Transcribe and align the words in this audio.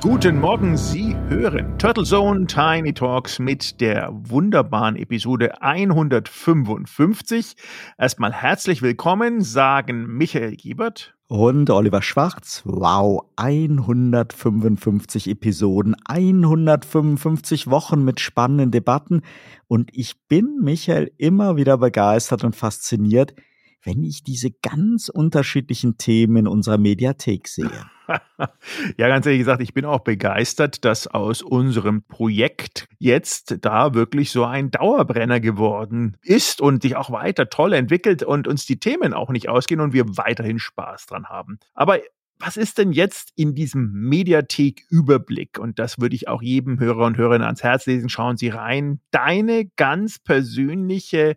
Guten 0.00 0.40
Morgen, 0.40 0.78
Sie 0.78 1.14
hören 1.28 1.78
Turtle 1.78 2.04
Zone 2.04 2.46
Tiny 2.46 2.94
Talks 2.94 3.38
mit 3.38 3.82
der 3.82 4.08
wunderbaren 4.10 4.96
Episode 4.96 5.60
155. 5.60 7.54
Erstmal 7.98 8.32
herzlich 8.32 8.80
willkommen, 8.80 9.42
sagen 9.42 10.06
Michael 10.06 10.56
Giebert 10.56 11.14
und 11.26 11.68
Oliver 11.68 12.00
Schwarz. 12.00 12.62
Wow, 12.64 13.26
155 13.36 15.28
Episoden, 15.28 15.94
155 16.06 17.66
Wochen 17.66 18.02
mit 18.02 18.20
spannenden 18.20 18.70
Debatten. 18.70 19.20
Und 19.68 19.90
ich 19.92 20.26
bin, 20.28 20.60
Michael, 20.62 21.12
immer 21.18 21.56
wieder 21.56 21.76
begeistert 21.76 22.42
und 22.42 22.56
fasziniert, 22.56 23.34
wenn 23.82 24.02
ich 24.04 24.22
diese 24.22 24.50
ganz 24.50 25.08
unterschiedlichen 25.08 25.96
Themen 25.96 26.36
in 26.36 26.46
unserer 26.46 26.78
Mediathek 26.78 27.48
sehe. 27.48 27.86
ja, 28.96 29.08
ganz 29.08 29.26
ehrlich 29.26 29.40
gesagt, 29.40 29.62
ich 29.62 29.74
bin 29.74 29.84
auch 29.84 30.00
begeistert, 30.00 30.84
dass 30.84 31.06
aus 31.06 31.42
unserem 31.42 32.02
Projekt 32.02 32.88
jetzt 32.98 33.58
da 33.60 33.94
wirklich 33.94 34.30
so 34.30 34.44
ein 34.44 34.70
Dauerbrenner 34.70 35.40
geworden 35.40 36.16
ist 36.22 36.60
und 36.60 36.82
sich 36.82 36.96
auch 36.96 37.10
weiter 37.10 37.48
toll 37.48 37.72
entwickelt 37.72 38.22
und 38.22 38.48
uns 38.48 38.66
die 38.66 38.80
Themen 38.80 39.14
auch 39.14 39.30
nicht 39.30 39.48
ausgehen 39.48 39.80
und 39.80 39.92
wir 39.92 40.16
weiterhin 40.16 40.58
Spaß 40.58 41.06
dran 41.06 41.26
haben. 41.26 41.58
Aber 41.74 42.00
was 42.40 42.56
ist 42.56 42.78
denn 42.78 42.92
jetzt 42.92 43.32
in 43.36 43.54
diesem 43.54 43.92
Mediathek-Überblick? 43.92 45.58
Und 45.58 45.78
das 45.78 46.00
würde 46.00 46.16
ich 46.16 46.26
auch 46.26 46.40
jedem 46.40 46.80
Hörer 46.80 47.04
und 47.04 47.18
Hörerin 47.18 47.42
ans 47.42 47.62
Herz 47.62 47.84
lesen. 47.84 48.08
Schauen 48.08 48.38
Sie 48.38 48.48
rein. 48.48 49.00
Deine 49.10 49.66
ganz 49.76 50.18
persönliche 50.18 51.36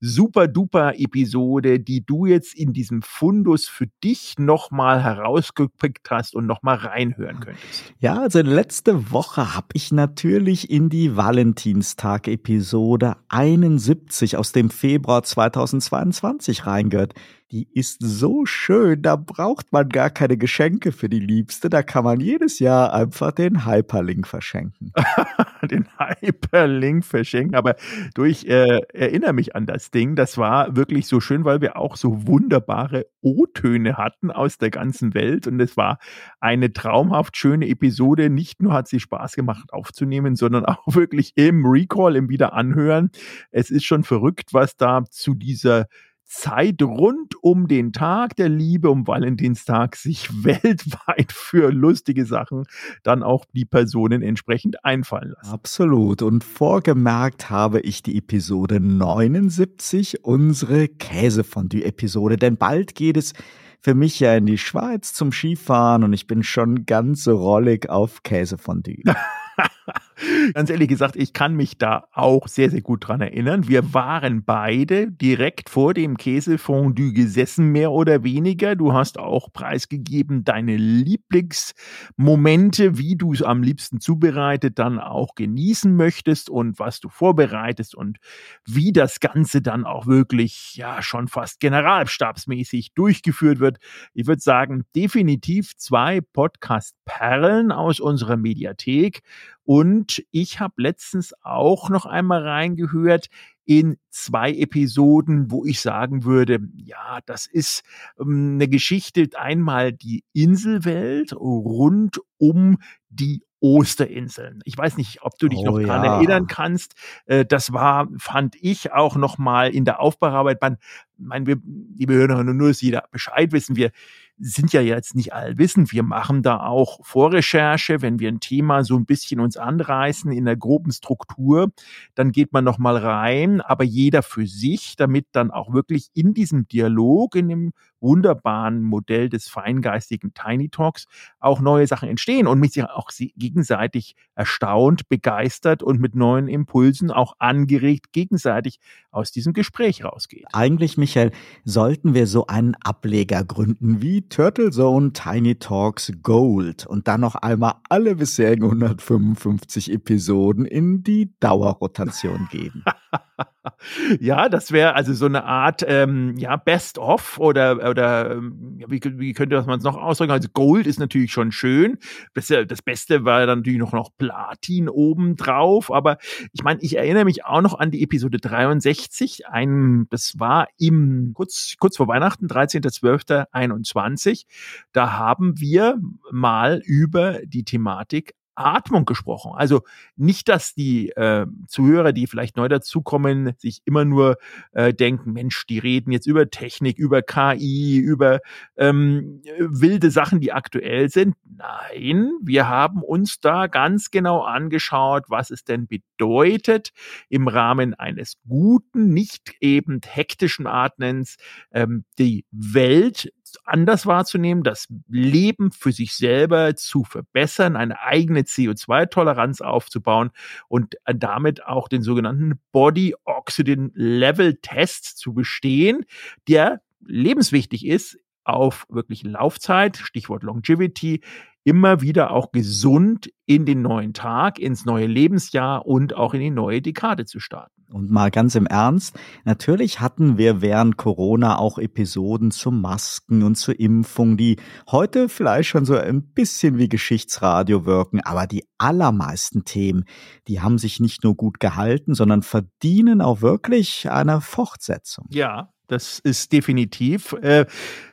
super 0.00 0.48
duper 0.48 0.98
Episode, 0.98 1.78
die 1.78 2.04
du 2.04 2.26
jetzt 2.26 2.54
in 2.54 2.72
diesem 2.72 3.02
Fundus 3.02 3.68
für 3.68 3.86
dich 4.02 4.34
nochmal 4.38 5.02
herausgepickt 5.02 6.10
hast 6.10 6.34
und 6.34 6.46
nochmal 6.46 6.76
reinhören 6.76 7.40
könntest? 7.40 7.94
Ja, 8.00 8.20
also 8.20 8.40
letzte 8.40 9.12
Woche 9.12 9.54
habe 9.54 9.68
ich 9.74 9.92
natürlich 9.92 10.70
in 10.70 10.88
die 10.88 11.16
Valentinstag-Episode 11.16 13.16
71 13.28 14.36
aus 14.36 14.52
dem 14.52 14.70
Februar 14.70 15.22
2022 15.22 16.66
reingehört. 16.66 17.14
Die 17.52 17.68
ist 17.74 17.98
so 18.00 18.46
schön, 18.46 19.02
da 19.02 19.16
braucht 19.16 19.72
man 19.72 19.88
gar 19.88 20.10
keine 20.10 20.36
Geschenke 20.36 20.92
für 20.92 21.08
die 21.08 21.18
Liebste, 21.18 21.68
da 21.68 21.82
kann 21.82 22.04
man 22.04 22.20
jedes 22.20 22.60
Jahr 22.60 22.92
einfach 22.92 23.32
den 23.32 23.66
Hyperlink 23.66 24.28
verschenken. 24.28 24.92
den 25.70 25.88
Hyperlink 25.98 27.04
verschenken, 27.04 27.56
aber 27.56 27.74
du, 28.14 28.22
ich 28.22 28.48
äh, 28.48 28.80
erinnere 28.92 29.32
mich 29.32 29.56
an 29.56 29.66
das 29.66 29.90
Ding, 29.90 30.14
das 30.14 30.38
war 30.38 30.76
wirklich 30.76 31.08
so 31.08 31.18
schön, 31.20 31.44
weil 31.44 31.60
wir 31.60 31.76
auch 31.76 31.96
so 31.96 32.26
wunderbare 32.28 33.06
O-Töne 33.20 33.96
hatten 33.96 34.30
aus 34.30 34.58
der 34.58 34.70
ganzen 34.70 35.14
Welt 35.14 35.46
und 35.46 35.58
es 35.60 35.76
war 35.76 35.98
eine 36.38 36.72
traumhaft 36.72 37.36
schöne 37.36 37.68
Episode. 37.68 38.30
Nicht 38.30 38.62
nur 38.62 38.72
hat 38.72 38.88
sie 38.88 39.00
Spaß 39.00 39.34
gemacht 39.34 39.72
aufzunehmen, 39.72 40.36
sondern 40.36 40.64
auch 40.66 40.86
wirklich 40.86 41.32
im 41.34 41.66
Recall, 41.66 42.16
im 42.16 42.28
Wiederanhören. 42.28 43.10
Es 43.50 43.70
ist 43.70 43.84
schon 43.84 44.04
verrückt, 44.04 44.52
was 44.52 44.76
da 44.76 45.02
zu 45.10 45.34
dieser 45.34 45.86
Zeit 46.30 46.80
rund 46.80 47.34
um 47.42 47.66
den 47.66 47.92
Tag 47.92 48.36
der 48.36 48.48
Liebe, 48.48 48.88
um 48.88 49.06
Valentinstag, 49.06 49.96
sich 49.96 50.30
weltweit 50.44 51.32
für 51.32 51.72
lustige 51.72 52.24
Sachen 52.24 52.64
dann 53.02 53.24
auch 53.24 53.44
die 53.52 53.64
Personen 53.64 54.22
entsprechend 54.22 54.84
einfallen 54.84 55.34
lassen. 55.36 55.52
Absolut. 55.52 56.22
Und 56.22 56.44
vorgemerkt 56.44 57.50
habe 57.50 57.80
ich 57.80 58.04
die 58.04 58.16
Episode 58.16 58.78
79, 58.78 60.24
unsere 60.24 60.86
Käsefondue-Episode, 60.86 62.36
denn 62.36 62.56
bald 62.56 62.94
geht 62.94 63.16
es 63.16 63.32
für 63.80 63.94
mich 63.94 64.20
ja 64.20 64.36
in 64.36 64.46
die 64.46 64.58
Schweiz 64.58 65.12
zum 65.12 65.32
Skifahren 65.32 66.04
und 66.04 66.12
ich 66.12 66.26
bin 66.28 66.44
schon 66.44 66.86
ganz 66.86 67.26
rollig 67.26 67.88
auf 67.88 68.22
Käsefondue. 68.22 69.02
Ganz 70.54 70.70
ehrlich 70.70 70.88
gesagt, 70.88 71.16
ich 71.16 71.32
kann 71.32 71.54
mich 71.54 71.78
da 71.78 72.04
auch 72.12 72.46
sehr, 72.48 72.70
sehr 72.70 72.82
gut 72.82 73.08
dran 73.08 73.20
erinnern. 73.20 73.68
Wir 73.68 73.92
waren 73.94 74.44
beide 74.44 75.10
direkt 75.10 75.68
vor 75.68 75.94
dem 75.94 76.16
Käsefondue 76.16 77.12
gesessen, 77.12 77.72
mehr 77.72 77.92
oder 77.92 78.24
weniger. 78.24 78.76
Du 78.76 78.92
hast 78.92 79.18
auch 79.18 79.52
preisgegeben 79.52 80.44
deine 80.44 80.76
Lieblingsmomente, 80.76 82.98
wie 82.98 83.16
du 83.16 83.32
es 83.32 83.42
am 83.42 83.62
liebsten 83.62 84.00
zubereitet 84.00 84.78
dann 84.78 84.98
auch 84.98 85.34
genießen 85.34 85.94
möchtest 85.94 86.50
und 86.50 86.78
was 86.78 87.00
du 87.00 87.08
vorbereitest 87.08 87.94
und 87.94 88.18
wie 88.66 88.92
das 88.92 89.20
Ganze 89.20 89.62
dann 89.62 89.84
auch 89.84 90.06
wirklich, 90.06 90.74
ja, 90.76 91.02
schon 91.02 91.28
fast 91.28 91.60
generalstabsmäßig 91.60 92.94
durchgeführt 92.94 93.60
wird. 93.60 93.78
Ich 94.14 94.26
würde 94.26 94.40
sagen, 94.40 94.84
definitiv 94.94 95.76
zwei 95.76 96.20
Podcast-Perlen 96.20 97.72
aus 97.72 98.00
unserer 98.00 98.36
Mediathek. 98.36 99.22
Und 99.64 100.22
ich 100.30 100.60
habe 100.60 100.74
letztens 100.78 101.34
auch 101.42 101.90
noch 101.90 102.06
einmal 102.06 102.46
reingehört 102.46 103.28
in 103.64 103.98
zwei 104.08 104.52
Episoden, 104.52 105.50
wo 105.50 105.64
ich 105.64 105.80
sagen 105.80 106.24
würde, 106.24 106.58
ja, 106.76 107.20
das 107.26 107.46
ist 107.46 107.84
ähm, 108.18 108.54
eine 108.54 108.68
Geschichte, 108.68 109.28
einmal 109.36 109.92
die 109.92 110.24
Inselwelt 110.32 111.32
rund 111.32 112.20
um 112.38 112.78
die 113.10 113.44
Osterinseln. 113.60 114.60
Ich 114.64 114.76
weiß 114.76 114.96
nicht, 114.96 115.22
ob 115.22 115.38
du 115.38 115.48
dich 115.48 115.60
oh, 115.60 115.66
noch 115.66 115.78
dran 115.80 116.04
ja. 116.04 116.16
erinnern 116.16 116.46
kannst. 116.46 116.94
Äh, 117.26 117.44
das 117.44 117.72
war, 117.72 118.08
fand 118.18 118.56
ich 118.56 118.92
auch 118.92 119.16
noch 119.16 119.38
mal 119.38 119.70
in 119.70 119.84
der 119.84 120.00
Aufbauarbeit. 120.00 120.60
Man, 120.60 120.78
mein, 121.18 121.46
wir, 121.46 121.58
liebe 121.94 122.14
Hörerinnen, 122.14 122.56
nur, 122.56 122.68
dass 122.68 122.80
jeder 122.80 123.04
Bescheid 123.10 123.52
wissen, 123.52 123.76
wir 123.76 123.92
sind 124.40 124.72
ja 124.72 124.80
jetzt 124.80 125.14
nicht 125.14 125.34
allwissend. 125.34 125.92
Wir 125.92 126.02
machen 126.02 126.42
da 126.42 126.60
auch 126.60 127.04
Vorrecherche. 127.04 128.00
Wenn 128.00 128.18
wir 128.18 128.28
ein 128.28 128.40
Thema 128.40 128.84
so 128.84 128.96
ein 128.96 129.04
bisschen 129.04 129.38
uns 129.38 129.56
anreißen 129.56 130.32
in 130.32 130.46
der 130.46 130.56
groben 130.56 130.92
Struktur, 130.92 131.70
dann 132.14 132.32
geht 132.32 132.52
man 132.52 132.64
noch 132.64 132.78
mal 132.78 132.96
rein, 132.96 133.60
aber 133.60 133.84
jeder 133.84 134.22
für 134.22 134.46
sich, 134.46 134.96
damit 134.96 135.26
dann 135.32 135.50
auch 135.50 135.72
wirklich 135.72 136.08
in 136.14 136.32
diesem 136.34 136.66
Dialog, 136.68 137.36
in 137.36 137.48
dem 137.48 137.72
wunderbaren 138.00 138.82
Modell 138.82 139.28
des 139.28 139.48
feingeistigen 139.48 140.32
Tiny 140.34 140.68
Talks 140.68 141.06
auch 141.38 141.60
neue 141.60 141.86
Sachen 141.86 142.08
entstehen 142.08 142.46
und 142.46 142.60
mich 142.60 142.82
auch 142.82 143.10
gegenseitig 143.36 144.16
erstaunt, 144.34 145.08
begeistert 145.08 145.82
und 145.82 146.00
mit 146.00 146.14
neuen 146.14 146.48
Impulsen 146.48 147.10
auch 147.10 147.34
angeregt 147.38 148.12
gegenseitig 148.12 148.78
aus 149.10 149.32
diesem 149.32 149.52
Gespräch 149.52 150.04
rausgehen. 150.04 150.46
Eigentlich, 150.52 150.96
Michael, 150.96 151.32
sollten 151.64 152.14
wir 152.14 152.26
so 152.26 152.46
einen 152.46 152.74
Ableger 152.76 153.44
gründen 153.44 154.00
wie 154.02 154.22
Turtle 154.28 154.70
Zone 154.70 155.12
Tiny 155.12 155.56
Talks 155.56 156.12
Gold 156.22 156.86
und 156.86 157.08
dann 157.08 157.20
noch 157.20 157.34
einmal 157.34 157.74
alle 157.88 158.16
bisherigen 158.16 158.64
155 158.64 159.92
Episoden 159.92 160.64
in 160.64 161.02
die 161.02 161.32
Dauerrotation 161.40 162.48
geben. 162.50 162.84
ja, 164.20 164.48
das 164.48 164.72
wäre 164.72 164.94
also 164.94 165.12
so 165.12 165.26
eine 165.26 165.44
Art 165.44 165.84
ähm, 165.86 166.36
ja, 166.36 166.56
Best-of 166.56 167.38
oder, 167.38 167.88
oder 167.88 168.32
ähm, 168.32 168.80
wie, 168.86 169.00
wie 169.02 169.32
könnte 169.32 169.60
man 169.62 169.78
es 169.78 169.84
noch 169.84 169.96
ausdrücken? 169.96 170.32
Also 170.32 170.48
Gold 170.52 170.86
ist 170.86 171.00
natürlich 171.00 171.32
schon 171.32 171.52
schön. 171.52 171.98
Das, 172.34 172.46
das 172.46 172.82
Beste 172.82 173.24
war 173.24 173.46
dann 173.46 173.60
natürlich 173.60 173.78
noch, 173.78 173.92
noch 173.92 174.10
Platin 174.16 174.88
oben 174.88 175.36
drauf. 175.36 175.92
Aber 175.92 176.18
ich 176.52 176.62
meine, 176.62 176.80
ich 176.82 176.96
erinnere 176.96 177.24
mich 177.24 177.44
auch 177.44 177.62
noch 177.62 177.78
an 177.78 177.90
die 177.90 178.02
Episode 178.02 178.38
63. 178.38 179.48
Ein, 179.48 180.06
das 180.10 180.38
war 180.38 180.68
im 180.78 181.32
kurz, 181.34 181.74
kurz 181.78 181.96
vor 181.96 182.08
Weihnachten, 182.08 182.46
13.12.21. 182.46 184.44
Da 184.92 185.12
haben 185.12 185.60
wir 185.60 185.98
mal 186.30 186.80
über 186.84 187.38
die 187.44 187.64
Thematik 187.64 188.34
Atmung 188.60 189.04
gesprochen. 189.04 189.52
Also 189.54 189.82
nicht, 190.16 190.48
dass 190.48 190.74
die 190.74 191.10
äh, 191.10 191.46
Zuhörer, 191.66 192.12
die 192.12 192.26
vielleicht 192.26 192.56
neu 192.56 192.68
dazukommen, 192.68 193.52
sich 193.58 193.80
immer 193.84 194.04
nur 194.04 194.36
äh, 194.72 194.92
denken, 194.94 195.32
Mensch, 195.32 195.66
die 195.66 195.78
reden 195.78 196.12
jetzt 196.12 196.26
über 196.26 196.50
Technik, 196.50 196.98
über 196.98 197.22
KI, 197.22 197.98
über 197.98 198.40
ähm, 198.76 199.42
wilde 199.58 200.10
Sachen, 200.10 200.40
die 200.40 200.52
aktuell 200.52 201.08
sind. 201.08 201.34
Nein, 201.44 202.32
wir 202.42 202.68
haben 202.68 203.02
uns 203.02 203.40
da 203.40 203.66
ganz 203.66 204.10
genau 204.10 204.42
angeschaut, 204.42 205.24
was 205.28 205.50
es 205.50 205.64
denn 205.64 205.86
bedeutet, 205.86 206.90
im 207.28 207.48
Rahmen 207.48 207.94
eines 207.94 208.34
guten, 208.48 209.08
nicht 209.12 209.54
eben 209.60 210.00
hektischen 210.06 210.66
Atmens 210.66 211.36
ähm, 211.72 212.04
die 212.18 212.44
Welt 212.50 213.32
anders 213.64 214.06
wahrzunehmen, 214.06 214.62
das 214.62 214.88
Leben 215.08 215.70
für 215.72 215.92
sich 215.92 216.14
selber 216.14 216.74
zu 216.76 217.04
verbessern, 217.04 217.76
eine 217.76 218.00
eigene 218.00 218.42
CO2-Toleranz 218.42 219.60
aufzubauen 219.60 220.30
und 220.68 220.96
damit 221.04 221.64
auch 221.64 221.88
den 221.88 222.02
sogenannten 222.02 222.60
Body 222.72 223.14
Oxygen 223.24 223.92
Level 223.94 224.56
Test 224.62 225.18
zu 225.18 225.34
bestehen, 225.34 226.04
der 226.48 226.80
lebenswichtig 227.06 227.86
ist 227.86 228.18
auf 228.44 228.86
wirklich 228.88 229.22
Laufzeit, 229.22 229.96
Stichwort 229.96 230.42
Longevity, 230.42 231.20
immer 231.64 232.00
wieder 232.00 232.30
auch 232.30 232.52
gesund 232.52 233.30
in 233.46 233.66
den 233.66 233.82
neuen 233.82 234.14
Tag, 234.14 234.58
ins 234.58 234.84
neue 234.84 235.06
Lebensjahr 235.06 235.86
und 235.86 236.14
auch 236.14 236.34
in 236.34 236.40
die 236.40 236.50
neue 236.50 236.80
Dekade 236.82 237.26
zu 237.26 237.38
starten. 237.38 237.79
Und 237.92 238.10
mal 238.10 238.30
ganz 238.30 238.54
im 238.54 238.66
Ernst, 238.66 239.18
natürlich 239.44 240.00
hatten 240.00 240.38
wir 240.38 240.62
während 240.62 240.96
Corona 240.96 241.58
auch 241.58 241.78
Episoden 241.78 242.52
zu 242.52 242.70
Masken 242.70 243.42
und 243.42 243.56
zur 243.56 243.78
Impfung, 243.80 244.36
die 244.36 244.56
heute 244.90 245.28
vielleicht 245.28 245.70
schon 245.70 245.84
so 245.84 245.96
ein 245.96 246.22
bisschen 246.22 246.78
wie 246.78 246.88
Geschichtsradio 246.88 247.86
wirken, 247.86 248.20
aber 248.20 248.46
die 248.46 248.64
allermeisten 248.78 249.64
Themen, 249.64 250.04
die 250.46 250.60
haben 250.60 250.78
sich 250.78 251.00
nicht 251.00 251.24
nur 251.24 251.34
gut 251.34 251.58
gehalten, 251.58 252.14
sondern 252.14 252.42
verdienen 252.42 253.20
auch 253.20 253.42
wirklich 253.42 254.08
eine 254.08 254.40
Fortsetzung. 254.40 255.26
Ja, 255.30 255.70
das 255.90 256.20
ist 256.20 256.52
definitiv 256.52 257.32
äh, 257.32 257.66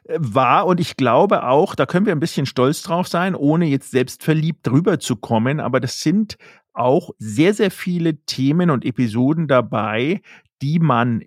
wahr 0.08 0.66
und 0.66 0.80
ich 0.80 0.98
glaube 0.98 1.44
auch, 1.44 1.76
da 1.76 1.86
können 1.86 2.08
wir 2.08 2.14
ein 2.14 2.20
bisschen 2.20 2.48
stolz 2.48 2.82
drauf 2.82 3.08
sein, 3.08 3.36
ohne 3.36 3.68
jetzt 3.68 3.92
selbst 3.92 4.24
verliebt 4.24 4.66
drüber 4.66 5.00
zu 5.00 5.16
kommen, 5.16 5.60
aber 5.60 5.80
das 5.80 6.00
sind 6.00 6.38
auch 6.78 7.12
sehr, 7.20 7.54
sehr 7.54 7.72
viele 7.72 8.18
Themen 8.26 8.70
und 8.70 8.86
Episoden 8.86 9.48
dabei, 9.48 10.22
die 10.62 10.80
man 10.80 11.24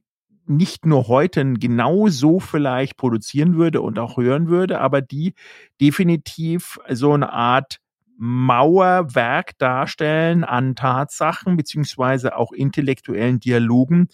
nicht 0.47 0.85
nur 0.85 1.07
heute 1.09 1.55
genau 1.55 2.09
so 2.09 2.41
vielleicht 2.41 2.97
produzieren 2.97 3.57
würde 3.57 3.81
und 3.81 3.99
auch 3.99 4.17
hören 4.17 4.49
würde, 4.49 4.81
aber 4.81 5.01
die 5.01 5.35
definitiv 5.81 6.79
so 6.91 7.13
eine 7.13 7.33
Art 7.33 7.79
Mauerwerk 8.23 9.57
darstellen 9.59 10.45
an 10.45 10.75
Tatsachen 10.77 11.57
beziehungsweise 11.57 12.37
auch 12.37 12.53
intellektuellen 12.53 13.41
Dialogen, 13.41 14.09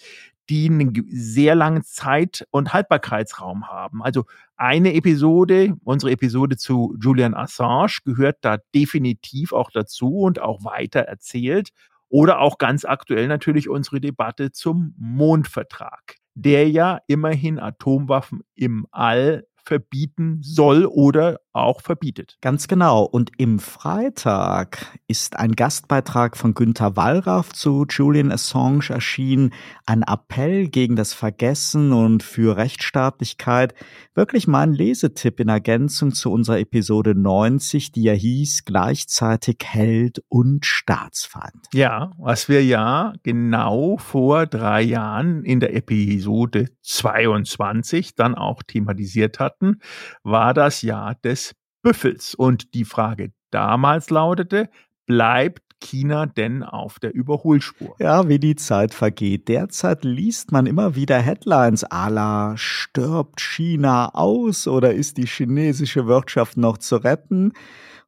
die 0.49 0.67
einen 0.69 1.07
sehr 1.09 1.55
langen 1.55 1.83
Zeit- 1.83 2.47
und 2.51 2.73
Haltbarkeitsraum 2.73 3.69
haben. 3.69 4.03
Also 4.03 4.25
eine 4.57 4.95
Episode, 4.95 5.77
unsere 5.85 6.13
Episode 6.13 6.57
zu 6.57 6.97
Julian 7.01 7.35
Assange, 7.35 7.99
gehört 8.05 8.39
da 8.43 8.59
definitiv 8.75 9.53
auch 9.53 9.71
dazu 9.71 10.21
und 10.21 10.41
auch 10.41 10.65
weiter 10.65 11.01
erzählt. 11.01 11.71
Oder 12.09 12.41
auch 12.41 12.59
ganz 12.59 12.85
aktuell 12.85 13.27
natürlich 13.27 13.69
unsere 13.69 14.01
Debatte 14.01 14.53
zum 14.53 14.95
Mondvertrag, 14.97 16.17
der 16.35 16.69
ja 16.71 17.01
immerhin 17.09 17.59
Atomwaffen 17.59 18.43
im 18.55 18.87
All 18.93 19.45
verbieten 19.65 20.39
soll 20.43 20.87
oder 20.87 21.41
auch 21.57 21.81
verbietet. 21.81 22.37
Ganz 22.41 22.69
genau. 22.69 23.05
Und 23.05 23.31
im 23.39 23.59
Freitag 23.59 24.99
ist 25.09 25.39
ein 25.39 25.53
Gastbeitrag 25.53 26.37
von 26.37 26.55
Günter 26.55 26.97
Wallraff 26.97 27.53
zu 27.53 27.87
Julian 27.89 28.31
Assange 28.33 28.91
erschienen. 28.91 29.53
Ein 29.87 30.03
Appell 30.03 30.69
gegen 30.69 30.97
das 30.97 31.13
Vergessen 31.13 31.93
und 31.93 32.23
für 32.23 32.57
Rechtsstaatlichkeit. 32.57 33.75
Wirklich 34.15 34.47
mal 34.47 34.63
ein 34.63 34.73
Lesetipp 34.73 35.41
in 35.41 35.49
Ergänzung 35.49 36.13
zu 36.13 36.31
unserer 36.31 36.59
Episode 36.59 37.15
90, 37.15 37.93
die 37.93 38.05
ja 38.05 38.13
hieß 38.13 38.65
gleichzeitig 38.65 39.59
Held 39.65 40.23
und 40.29 40.65
Staatsfeind. 40.67 41.67
Ja, 41.73 42.13
was 42.19 42.49
wir 42.49 42.65
ja 42.65 43.13
genau 43.23 43.97
vor 43.99 44.47
drei 44.47 44.83
Jahren 44.83 45.45
in 45.45 45.61
der 45.61 45.75
Episode 45.75 46.67
22 46.83 48.15
dann 48.15 48.35
auch 48.35 48.63
thematisiert 48.63 49.39
hatten, 49.39 49.81
war 50.23 50.55
das 50.55 50.83
Jahr 50.83 51.15
des 51.15 51.46
Büffels. 51.87 52.35
Und 52.35 52.75
die 52.75 52.85
Frage 52.85 53.33
damals 53.53 54.11
lautete, 54.11 54.69
bleibt 55.07 55.63
China 55.81 56.27
denn 56.27 56.65
auf 56.65 56.99
der 56.99 57.15
Überholspur? 57.15 57.95
Ja, 58.01 58.29
wie 58.29 58.41
die 58.41 58.57
Zeit 58.57 58.93
vergeht. 58.93 59.47
Derzeit 59.47 60.05
liest 60.05 60.51
man 60.51 60.67
immer 60.67 60.97
wieder 60.97 61.19
Headlines 61.19 61.87
à 61.87 62.11
la 62.11 62.57
stirbt 62.57 63.41
China 63.41 64.09
aus 64.15 64.67
oder 64.67 64.95
ist 64.95 65.17
die 65.17 65.27
chinesische 65.27 66.09
Wirtschaft 66.09 66.57
noch 66.57 66.79
zu 66.79 66.97
retten? 66.97 67.53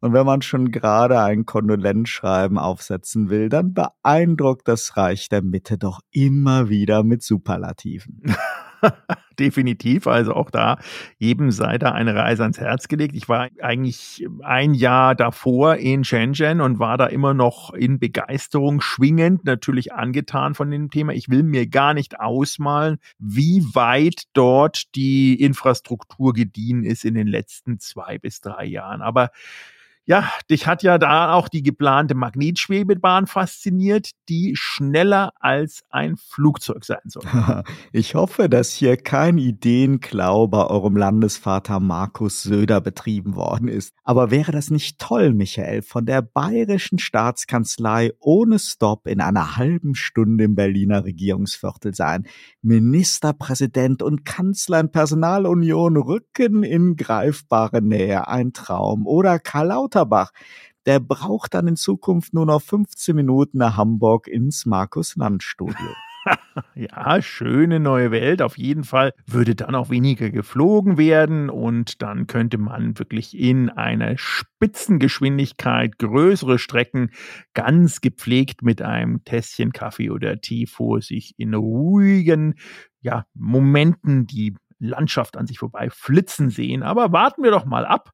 Und 0.01 0.13
wenn 0.13 0.27
man 0.27 0.43
schon 0.43 0.73
gerade 0.73 1.21
ein 1.21 1.45
Kondolenzschreiben 1.45 2.59
aufsetzen 2.59 3.31
will, 3.31 3.49
dann 3.49 3.75
beeindruckt 3.75 4.67
das 4.67 4.97
Reich 4.97 5.29
der 5.29 5.43
Mitte 5.43 5.79
doch 5.79 6.01
immer 6.11 6.69
wieder 6.69 7.05
mit 7.05 7.23
Superlativen. 7.23 8.23
Definitiv. 9.39 10.07
Also 10.07 10.35
auch 10.35 10.51
da 10.51 10.79
jedem 11.19 11.51
sei 11.51 11.79
da 11.79 11.93
eine 11.93 12.15
Reise 12.15 12.43
ans 12.43 12.59
Herz 12.59 12.89
gelegt. 12.89 13.15
Ich 13.15 13.29
war 13.29 13.49
eigentlich 13.61 14.27
ein 14.43 14.75
Jahr 14.75 15.15
davor 15.15 15.77
in 15.77 16.05
Shenzhen 16.05 16.61
und 16.61 16.79
war 16.79 16.97
da 16.99 17.07
immer 17.07 17.35
noch 17.35 17.73
in 17.73 17.99
Begeisterung 17.99 18.81
schwingend, 18.81 19.45
natürlich 19.45 19.93
angetan 19.93 20.55
von 20.55 20.71
dem 20.71 20.91
Thema. 20.91 21.13
Ich 21.13 21.29
will 21.29 21.43
mir 21.43 21.69
gar 21.69 21.95
nicht 21.95 22.21
ausmalen, 22.21 22.99
wie 23.19 23.63
weit 23.75 24.25
dort 24.33 24.95
die 24.95 25.41
Infrastruktur 25.41 26.33
gediehen 26.33 26.85
ist 26.85 27.05
in 27.05 27.15
den 27.15 27.27
letzten 27.27 27.79
zwei 27.79 28.19
bis 28.19 28.41
drei 28.41 28.65
Jahren. 28.65 29.03
Aber 29.03 29.31
ja, 30.09 30.27
dich 30.51 30.67
hat 30.67 30.83
ja 30.83 30.97
da 30.97 31.35
auch 31.35 31.49
die 31.49 31.63
geplante 31.63 32.15
Magnetschwebebahn 32.15 33.27
fasziniert, 33.27 34.13
die 34.31 34.55
schneller 34.57 35.35
als 35.39 35.83
ein 35.91 36.17
Flugzeug 36.17 36.85
sein 36.87 37.03
soll. 37.05 37.25
Ich 37.93 38.15
hoffe, 38.15 38.49
dass 38.49 38.73
hier 38.73 38.97
kein 38.97 39.39
Ideenklau 39.39 40.47
bei 40.47 40.67
eurem 40.67 40.97
Landesvater 40.97 41.81
Markus 41.81 42.43
Söder 42.43 42.81
betrieben 42.81 43.35
worden 43.35 43.69
ist. 43.69 43.93
Aber 44.03 44.31
wäre 44.31 44.53
das 44.53 44.71
nicht 44.71 44.99
toll, 44.99 45.35
Michael, 45.35 45.83
von 45.83 46.07
der 46.07 46.23
bayerischen 46.23 46.99
Staatskanzlei 46.99 48.13
ohne 48.19 48.59
Stopp 48.59 49.07
in 49.07 49.21
einer 49.21 49.57
halben 49.57 49.95
Stunde 49.95 50.45
im 50.45 50.55
Berliner 50.55 51.05
Regierungsviertel 51.05 51.95
sein? 51.95 52.27
Ministerpräsident 52.63 54.03
und 54.03 54.25
Kanzler 54.25 54.81
in 54.81 54.91
Personalunion 54.91 55.97
rücken 55.97 56.63
in 56.63 56.97
greifbare 56.97 57.83
Nähe. 57.83 58.29
Ein 58.29 58.53
Traum. 58.53 59.07
Oder 59.07 59.39
Karl 59.39 59.69
Lauter 59.69 59.98
Lauterbach, 59.99 60.31
der 60.87 61.01
braucht 61.01 61.55
dann 61.55 61.67
in 61.67 61.77
Zukunft 61.77 62.33
nur 62.33 62.47
noch 62.47 62.63
15 62.63 63.15
Minuten 63.15 63.59
nach 63.59 63.77
Hamburg 63.77 64.29
ins 64.29 64.65
Markus-Land-Studio. 64.65 65.75
ja, 66.75 67.21
schöne 67.21 67.81
neue 67.81 68.11
Welt. 68.11 68.41
Auf 68.43 68.57
jeden 68.57 68.85
Fall 68.85 69.13
würde 69.27 69.55
dann 69.55 69.75
auch 69.75 69.91
weniger 69.91 70.31
geflogen 70.31 70.97
werden 70.97 71.51
und 71.51 72.01
dann 72.01 72.27
könnte 72.27 72.59
man 72.59 72.99
wirklich 72.99 73.37
in 73.37 73.71
einer 73.71 74.17
Spitzengeschwindigkeit 74.17 75.99
größere 75.99 76.59
Strecken 76.59 77.11
ganz 77.55 78.01
gepflegt 78.01 78.63
mit 78.63 78.83
einem 78.83 79.25
Tässchen 79.25 79.73
Kaffee 79.73 80.11
oder 80.11 80.41
Tee 80.41 80.67
vor 80.67 81.03
sich 81.03 81.35
in 81.39 81.55
ruhigen 81.55 82.55
ja, 83.01 83.27
Momenten 83.35 84.27
die 84.27 84.55
Landschaft 84.79 85.37
an 85.37 85.47
sich 85.47 85.59
vorbei 85.59 85.91
flitzen 85.91 86.51
sehen. 86.51 86.83
Aber 86.83 87.13
warten 87.13 87.43
wir 87.43 87.51
doch 87.51 87.65
mal 87.65 87.85
ab, 87.85 88.13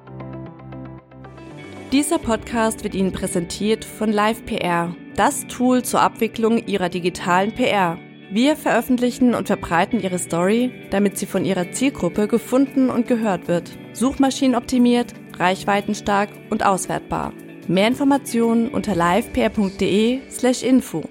Dieser 1.92 2.18
Podcast 2.18 2.84
wird 2.84 2.96
Ihnen 2.96 3.12
präsentiert 3.12 3.86
von 3.86 4.12
LivePR, 4.12 4.96
das 5.16 5.46
Tool 5.46 5.84
zur 5.84 6.02
Abwicklung 6.02 6.58
Ihrer 6.66 6.90
digitalen 6.90 7.54
PR. 7.54 8.00
Wir 8.32 8.56
veröffentlichen 8.56 9.36
und 9.36 9.48
verbreiten 9.48 10.02
Ihre 10.02 10.18
Story, 10.18 10.72
damit 10.90 11.18
sie 11.18 11.28
von 11.28 11.46
Ihrer 11.46 11.72
Zielgruppe 11.72 12.28
gefunden 12.28 12.90
und 12.90 13.08
gehört 13.08 13.48
wird. 13.48 13.72
Suchmaschinenoptimiert, 13.94 15.14
reichweitenstark 15.38 16.30
und 16.50 16.66
auswertbar. 16.66 17.32
Mehr 17.68 17.88
Informationen 17.88 18.70
unter 18.70 18.96
livepr.de/info. 18.96 21.04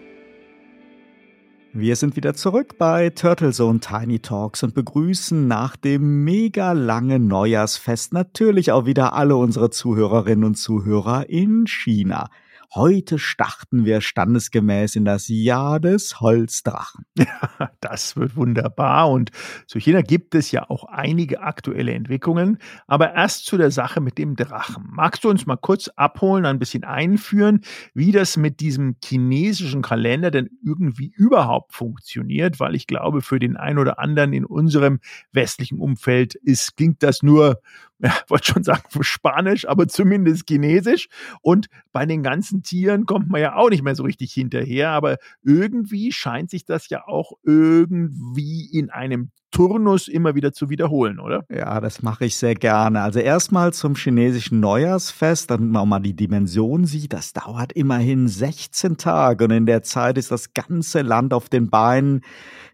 Wir 1.72 1.96
sind 1.96 2.16
wieder 2.16 2.34
zurück 2.34 2.78
bei 2.78 3.10
Turtle 3.10 3.52
Zone 3.52 3.80
Tiny 3.80 4.20
Talks 4.20 4.62
und 4.62 4.74
begrüßen 4.74 5.48
nach 5.48 5.76
dem 5.76 6.22
mega 6.24 6.72
langen 6.72 7.26
Neujahrsfest 7.26 8.12
natürlich 8.12 8.70
auch 8.70 8.86
wieder 8.86 9.14
alle 9.14 9.34
unsere 9.36 9.70
Zuhörerinnen 9.70 10.44
und 10.44 10.54
Zuhörer 10.54 11.28
in 11.28 11.66
China. 11.66 12.28
Heute 12.72 13.18
starten 13.18 13.84
wir 13.84 14.00
standesgemäß 14.00 14.96
in 14.96 15.04
das 15.04 15.28
Jahr 15.28 15.80
des 15.80 16.20
Holzdrachen. 16.20 17.04
Ja, 17.24 17.70
das 17.80 18.16
wird 18.16 18.36
wunderbar. 18.36 19.10
Und 19.10 19.30
zu 19.66 19.78
China 19.78 20.02
gibt 20.02 20.34
es 20.34 20.50
ja 20.50 20.68
auch 20.68 20.84
einige 20.84 21.40
aktuelle 21.40 21.92
Entwicklungen. 21.92 22.58
Aber 22.86 23.14
erst 23.14 23.46
zu 23.46 23.56
der 23.56 23.70
Sache 23.70 24.00
mit 24.00 24.18
dem 24.18 24.36
Drachen. 24.36 24.84
Magst 24.90 25.24
du 25.24 25.30
uns 25.30 25.46
mal 25.46 25.56
kurz 25.56 25.88
abholen, 25.88 26.44
ein 26.44 26.58
bisschen 26.58 26.84
einführen, 26.84 27.60
wie 27.94 28.12
das 28.12 28.36
mit 28.36 28.60
diesem 28.60 28.96
chinesischen 29.02 29.82
Kalender 29.82 30.30
denn 30.30 30.50
irgendwie 30.64 31.12
überhaupt 31.16 31.72
funktioniert? 31.72 32.60
Weil 32.60 32.74
ich 32.74 32.86
glaube, 32.86 33.22
für 33.22 33.38
den 33.38 33.56
einen 33.56 33.78
oder 33.78 33.98
anderen 33.98 34.32
in 34.32 34.44
unserem 34.44 35.00
westlichen 35.32 35.78
Umfeld 35.78 36.34
ist, 36.34 36.76
klingt 36.76 37.02
das 37.02 37.22
nur 37.22 37.60
ja, 38.00 38.12
wollte 38.28 38.52
schon 38.52 38.64
sagen 38.64 38.82
Spanisch, 39.02 39.66
aber 39.66 39.88
zumindest 39.88 40.48
Chinesisch. 40.48 41.08
Und 41.40 41.68
bei 41.92 42.06
den 42.06 42.22
ganzen 42.22 42.62
Tieren 42.64 43.06
kommt 43.06 43.28
man 43.30 43.40
ja 43.40 43.54
auch 43.56 43.70
nicht 43.70 43.82
mehr 43.82 43.94
so 43.94 44.02
richtig 44.02 44.32
hinterher. 44.32 44.90
Aber 44.90 45.18
irgendwie 45.44 46.10
scheint 46.12 46.50
sich 46.50 46.64
das 46.64 46.88
ja 46.88 47.06
auch 47.06 47.32
irgendwie 47.44 48.66
in 48.72 48.90
einem 48.90 49.30
Turnus 49.54 50.08
immer 50.08 50.34
wieder 50.34 50.52
zu 50.52 50.68
wiederholen, 50.68 51.20
oder? 51.20 51.44
Ja, 51.48 51.80
das 51.80 52.02
mache 52.02 52.24
ich 52.24 52.36
sehr 52.36 52.56
gerne. 52.56 53.02
Also 53.02 53.20
erstmal 53.20 53.72
zum 53.72 53.94
chinesischen 53.94 54.58
Neujahrsfest, 54.58 55.48
damit 55.48 55.70
man 55.70 55.82
auch 55.82 55.86
mal 55.86 56.00
die 56.00 56.16
Dimension 56.16 56.86
sieht. 56.86 57.12
Das 57.12 57.32
dauert 57.32 57.72
immerhin 57.72 58.26
16 58.26 58.96
Tage 58.96 59.44
und 59.44 59.52
in 59.52 59.66
der 59.66 59.82
Zeit 59.82 60.18
ist 60.18 60.32
das 60.32 60.54
ganze 60.54 61.02
Land 61.02 61.32
auf 61.32 61.48
den 61.48 61.70
Beinen. 61.70 62.22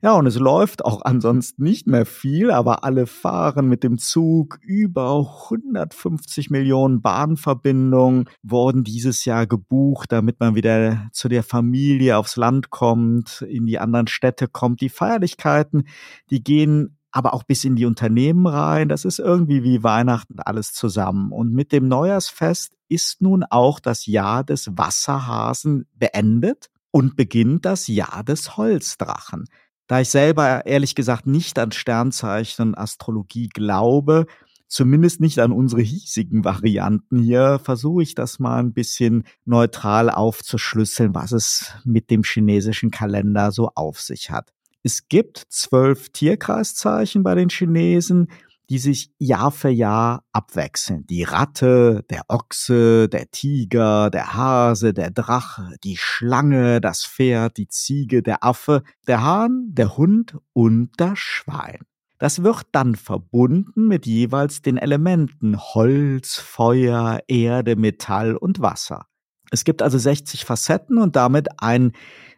Ja, 0.03 0.15
und 0.15 0.25
es 0.25 0.39
läuft 0.39 0.83
auch 0.83 1.03
ansonsten 1.03 1.63
nicht 1.63 1.87
mehr 1.87 2.07
viel, 2.07 2.51
aber 2.51 2.85
alle 2.85 3.07
fahren 3.07 3.69
mit 3.69 3.85
dem 3.85 3.99
Zug. 3.99 4.59
Über 4.63 5.19
150 5.51 6.49
Millionen 6.49 7.03
Bahnverbindungen 7.03 8.25
wurden 8.43 8.83
dieses 8.83 9.27
Jahr 9.27 9.47
gebucht, 9.47 10.11
damit 10.13 10.41
man 10.41 10.55
wieder 10.55 11.11
zu 11.13 11.29
der 11.29 11.43
Familie 11.43 12.17
aufs 12.17 12.37
Land 12.37 12.71
kommt, 12.71 13.45
in 13.47 13.67
die 13.67 13.79
anderen 13.79 14.07
Städte 14.07 14.49
kommt. 14.49 14.81
Die 14.81 14.89
Feierlichkeiten, 14.89 15.85
die 16.31 16.43
gehen 16.43 16.70
aber 17.13 17.35
auch 17.35 17.43
bis 17.43 17.65
in 17.65 17.77
die 17.77 17.87
Unternehmen 17.87 18.47
rein. 18.47 18.89
Das 18.89 19.05
ist 19.05 19.19
irgendwie 19.19 19.63
wie 19.63 19.83
Weihnachten 19.83 20.39
alles 20.41 20.73
zusammen. 20.73 21.33
Und 21.33 21.53
mit 21.53 21.73
dem 21.73 21.89
Neujahrsfest 21.89 22.73
ist 22.89 23.21
nun 23.21 23.45
auch 23.45 23.81
das 23.81 24.07
Jahr 24.07 24.45
des 24.45 24.69
Wasserhasen 24.77 25.87
beendet 25.95 26.71
und 26.91 27.17
beginnt 27.17 27.65
das 27.65 27.87
Jahr 27.89 28.23
des 28.25 28.57
Holzdrachen. 28.57 29.47
Da 29.87 30.01
ich 30.01 30.09
selber 30.09 30.67
ehrlich 30.67 30.95
gesagt 30.95 31.27
nicht 31.27 31.59
an 31.59 31.73
Sternzeichen 31.73 32.69
und 32.69 32.79
Astrologie 32.79 33.49
glaube, 33.49 34.27
zumindest 34.69 35.21
nicht 35.21 35.41
an 35.41 35.51
unsere 35.51 35.83
hiesigen 35.83 36.45
Varianten 36.45 37.19
hier, 37.19 37.59
versuche 37.63 38.05
ich 38.05 38.15
das 38.15 38.39
mal 38.39 38.61
ein 38.61 38.73
bisschen 38.73 39.25
neutral 39.45 40.09
aufzuschlüsseln, 40.09 41.15
was 41.15 41.33
es 41.33 41.73
mit 41.85 42.09
dem 42.11 42.23
chinesischen 42.23 42.93
Kalender 42.93 43.51
so 43.51 43.71
auf 43.75 44.01
sich 44.01 44.31
hat. 44.31 44.53
Es 44.83 45.09
gibt 45.09 45.43
zwölf 45.51 46.09
Tierkreiszeichen 46.09 47.23
bei 47.23 47.35
den 47.35 47.51
Chinesen, 47.51 48.29
die 48.71 48.79
sich 48.79 49.13
Jahr 49.19 49.51
für 49.51 49.69
Jahr 49.69 50.25
abwechseln. 50.33 51.05
Die 51.07 51.25
Ratte, 51.25 52.05
der 52.09 52.23
Ochse, 52.29 53.09
der 53.09 53.31
Tiger, 53.31 54.11
der 54.11 54.33
Hase, 54.33 54.95
der 54.95 55.11
Drache, 55.11 55.75
die 55.83 55.97
Schlange, 55.97 56.81
das 56.81 57.05
Pferd, 57.05 57.57
die 57.57 57.69
Ziege, 57.69 58.23
der 58.23 58.45
Affe, 58.45 58.83
der 59.07 59.23
Hahn, 59.23 59.67
der 59.71 59.97
Hund 59.97 60.39
und 60.53 60.93
das 60.97 61.19
Schwein. 61.19 61.81
Das 62.19 62.43
wird 62.43 62.67
dann 62.73 62.95
verbunden 62.95 63.89
mit 63.89 64.07
jeweils 64.07 64.63
den 64.63 64.77
Elementen 64.77 65.59
Holz, 65.59 66.37
Feuer, 66.37 67.21
Erde, 67.27 67.77
Metall 67.77 68.37
und 68.37 68.61
Wasser. 68.61 69.07
Es 69.51 69.65
gibt 69.65 69.83
also 69.83 69.99
60 69.99 70.45
Facetten 70.45 70.99
und 70.99 71.17
damit 71.17 71.49
ein 71.59 71.93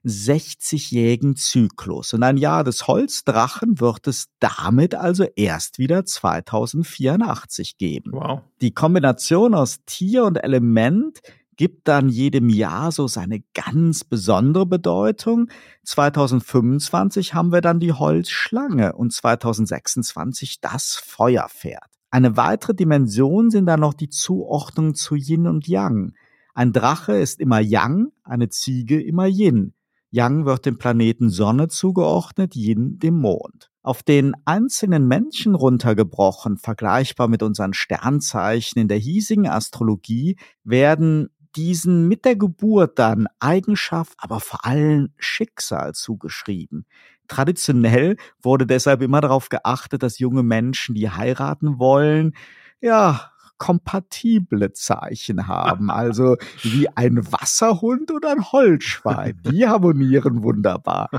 60-jährigen 0.04 1.36
Zyklus. 1.36 2.12
Und 2.12 2.22
ein 2.22 2.36
Jahr 2.36 2.64
des 2.64 2.86
Holzdrachen 2.86 3.80
wird 3.80 4.06
es 4.06 4.28
damit 4.40 4.94
also 4.94 5.24
erst 5.36 5.78
wieder 5.78 6.04
2084 6.04 7.78
geben. 7.78 8.12
Wow. 8.12 8.40
Die 8.60 8.74
Kombination 8.74 9.54
aus 9.54 9.80
Tier 9.86 10.24
und 10.24 10.36
Element 10.36 11.20
gibt 11.56 11.86
dann 11.86 12.08
jedem 12.08 12.48
Jahr 12.48 12.90
so 12.92 13.06
seine 13.06 13.42
ganz 13.54 14.04
besondere 14.04 14.66
Bedeutung. 14.66 15.48
2025 15.84 17.34
haben 17.34 17.52
wir 17.52 17.60
dann 17.60 17.78
die 17.78 17.92
Holzschlange 17.92 18.94
und 18.94 19.12
2026 19.12 20.60
das 20.60 20.94
Feuerpferd. 20.94 21.84
Eine 22.10 22.36
weitere 22.36 22.74
Dimension 22.74 23.50
sind 23.50 23.66
dann 23.66 23.80
noch 23.80 23.94
die 23.94 24.08
Zuordnung 24.08 24.94
zu 24.94 25.14
Yin 25.14 25.46
und 25.46 25.66
Yang. 25.68 26.14
Ein 26.54 26.72
Drache 26.72 27.16
ist 27.16 27.40
immer 27.40 27.60
Yang, 27.60 28.12
eine 28.24 28.48
Ziege 28.48 29.00
immer 29.02 29.26
Yin. 29.26 29.72
Yang 30.14 30.44
wird 30.44 30.66
dem 30.66 30.76
Planeten 30.76 31.30
Sonne 31.30 31.68
zugeordnet, 31.68 32.54
Yin 32.54 32.98
dem 32.98 33.18
Mond. 33.18 33.70
Auf 33.82 34.02
den 34.02 34.34
einzelnen 34.44 35.08
Menschen 35.08 35.54
runtergebrochen, 35.54 36.58
vergleichbar 36.58 37.28
mit 37.28 37.42
unseren 37.42 37.72
Sternzeichen 37.72 38.78
in 38.78 38.88
der 38.88 38.98
hiesigen 38.98 39.48
Astrologie, 39.48 40.36
werden 40.64 41.30
diesen 41.56 42.08
mit 42.08 42.26
der 42.26 42.36
Geburt 42.36 42.98
dann 42.98 43.26
Eigenschaft, 43.40 44.12
aber 44.18 44.40
vor 44.40 44.66
allem 44.66 45.14
Schicksal 45.16 45.94
zugeschrieben. 45.94 46.84
Traditionell 47.26 48.18
wurde 48.42 48.66
deshalb 48.66 49.00
immer 49.00 49.22
darauf 49.22 49.48
geachtet, 49.48 50.02
dass 50.02 50.18
junge 50.18 50.42
Menschen, 50.42 50.94
die 50.94 51.08
heiraten 51.08 51.78
wollen, 51.78 52.34
ja, 52.82 53.32
kompatible 53.58 54.72
Zeichen 54.72 55.46
haben. 55.46 55.90
Also 55.90 56.36
wie 56.62 56.88
ein 56.88 57.30
Wasserhund 57.32 58.10
oder 58.10 58.32
ein 58.32 58.52
Holzschwein. 58.52 59.40
Die 59.50 59.66
harmonieren 59.66 60.42
wunderbar. 60.42 61.10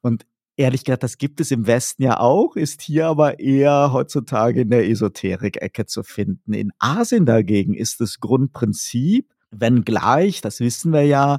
Und 0.00 0.26
ehrlich 0.56 0.84
gesagt, 0.84 1.04
das 1.04 1.18
gibt 1.18 1.40
es 1.40 1.50
im 1.50 1.66
Westen 1.66 2.02
ja 2.02 2.18
auch, 2.18 2.56
ist 2.56 2.82
hier 2.82 3.06
aber 3.06 3.38
eher 3.38 3.92
heutzutage 3.92 4.62
in 4.62 4.70
der 4.70 4.88
Esoterik-Ecke 4.88 5.86
zu 5.86 6.02
finden. 6.02 6.52
In 6.52 6.72
Asien 6.78 7.26
dagegen 7.26 7.74
ist 7.74 8.00
das 8.00 8.20
Grundprinzip, 8.20 9.32
wenngleich, 9.50 10.40
das 10.40 10.60
wissen 10.60 10.92
wir 10.92 11.04
ja, 11.04 11.38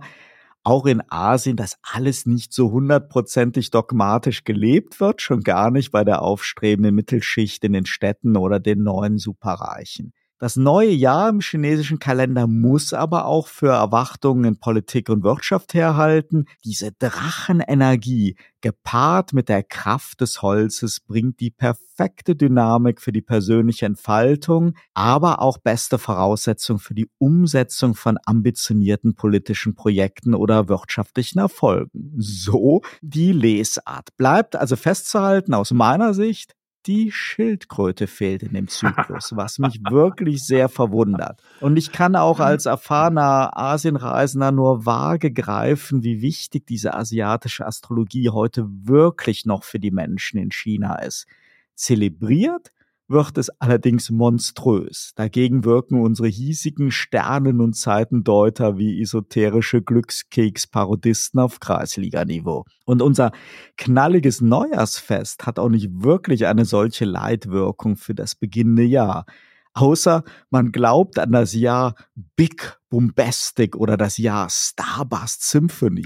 auch 0.63 0.85
in 0.85 1.01
Asien, 1.09 1.55
dass 1.55 1.77
alles 1.81 2.25
nicht 2.25 2.53
so 2.53 2.71
hundertprozentig 2.71 3.71
dogmatisch 3.71 4.43
gelebt 4.43 4.99
wird, 4.99 5.21
schon 5.21 5.41
gar 5.41 5.71
nicht 5.71 5.91
bei 5.91 6.03
der 6.03 6.21
aufstrebenden 6.21 6.95
Mittelschicht 6.95 7.63
in 7.63 7.73
den 7.73 7.85
Städten 7.85 8.35
oder 8.37 8.59
den 8.59 8.83
neuen 8.83 9.17
Superreichen. 9.17 10.13
Das 10.39 10.55
neue 10.55 10.91
Jahr 10.91 11.27
im 11.27 11.41
chinesischen 11.41 11.99
Kalender 11.99 12.47
muss 12.47 12.93
aber 12.93 13.25
auch 13.25 13.47
für 13.47 13.71
Erwartungen 13.73 14.45
in 14.45 14.57
Politik 14.57 15.09
und 15.09 15.21
Wirtschaft 15.21 15.73
herhalten. 15.73 16.45
Diese 16.63 16.93
Drachenenergie, 16.93 18.37
gepaart 18.61 19.33
mit 19.33 19.49
der 19.49 19.63
Kraft 19.63 20.21
des 20.21 20.41
Holzes, 20.41 21.01
bringt 21.01 21.41
die 21.41 21.51
perfekte 21.51 22.37
Dynamik 22.37 23.01
für 23.01 23.11
die 23.11 23.21
persönliche 23.21 23.85
Entfaltung, 23.85 24.75
aber 24.93 25.41
auch 25.41 25.57
beste 25.57 25.97
Voraussetzung 25.97 26.79
für 26.79 26.93
die 26.93 27.09
Umsetzung 27.17 27.93
von 27.93 28.17
ambitionierten 28.25 29.15
politischen 29.15 29.75
Projekten 29.75 30.33
oder 30.33 30.69
wirtschaftlichen 30.69 31.39
Erfolgen. 31.39 32.13
So 32.17 32.81
die 33.01 33.33
Lesart. 33.33 34.15
Bleibt 34.15 34.55
also 34.55 34.77
festzuhalten 34.77 35.53
aus 35.53 35.71
meiner 35.71 36.13
Sicht, 36.13 36.55
die 36.85 37.11
Schildkröte 37.11 38.07
fehlt 38.07 38.43
in 38.43 38.53
dem 38.53 38.67
Zyklus, 38.67 39.35
was 39.35 39.59
mich 39.59 39.81
wirklich 39.89 40.45
sehr 40.45 40.69
verwundert. 40.69 41.41
Und 41.59 41.77
ich 41.77 41.91
kann 41.91 42.15
auch 42.15 42.39
als 42.39 42.65
erfahrener 42.65 43.57
Asienreisender 43.57 44.51
nur 44.51 44.85
vage 44.85 45.31
greifen, 45.31 46.03
wie 46.03 46.21
wichtig 46.21 46.65
diese 46.65 46.93
asiatische 46.93 47.65
Astrologie 47.65 48.29
heute 48.29 48.65
wirklich 48.69 49.45
noch 49.45 49.63
für 49.63 49.79
die 49.79 49.91
Menschen 49.91 50.39
in 50.39 50.51
China 50.51 50.95
ist. 50.99 51.27
Zelebriert 51.75 52.71
wird 53.09 53.37
es 53.37 53.49
allerdings 53.59 54.09
monströs. 54.09 55.11
Dagegen 55.15 55.65
wirken 55.65 55.99
unsere 55.99 56.27
hiesigen 56.27 56.91
Sternen- 56.91 57.59
und 57.59 57.73
Zeitendeuter 57.73 58.77
wie 58.77 59.01
esoterische 59.01 59.81
Glückskeks-Parodisten 59.81 61.39
auf 61.39 61.59
Kreisliganiveau. 61.59 62.65
Und 62.85 63.01
unser 63.01 63.31
knalliges 63.77 64.41
Neujahrsfest 64.41 65.45
hat 65.45 65.59
auch 65.59 65.69
nicht 65.69 65.89
wirklich 65.91 66.45
eine 66.45 66.65
solche 66.65 67.05
Leitwirkung 67.05 67.97
für 67.97 68.13
das 68.13 68.35
beginnende 68.35 68.83
Jahr. 68.83 69.25
Außer 69.73 70.23
man 70.49 70.71
glaubt 70.71 71.19
an 71.19 71.31
das 71.31 71.53
Jahr 71.53 71.95
Big 72.35 72.77
Bombastic 72.89 73.75
oder 73.75 73.97
das 73.97 74.17
Jahr 74.17 74.49
Starburst 74.49 75.49
Symphony. 75.49 76.03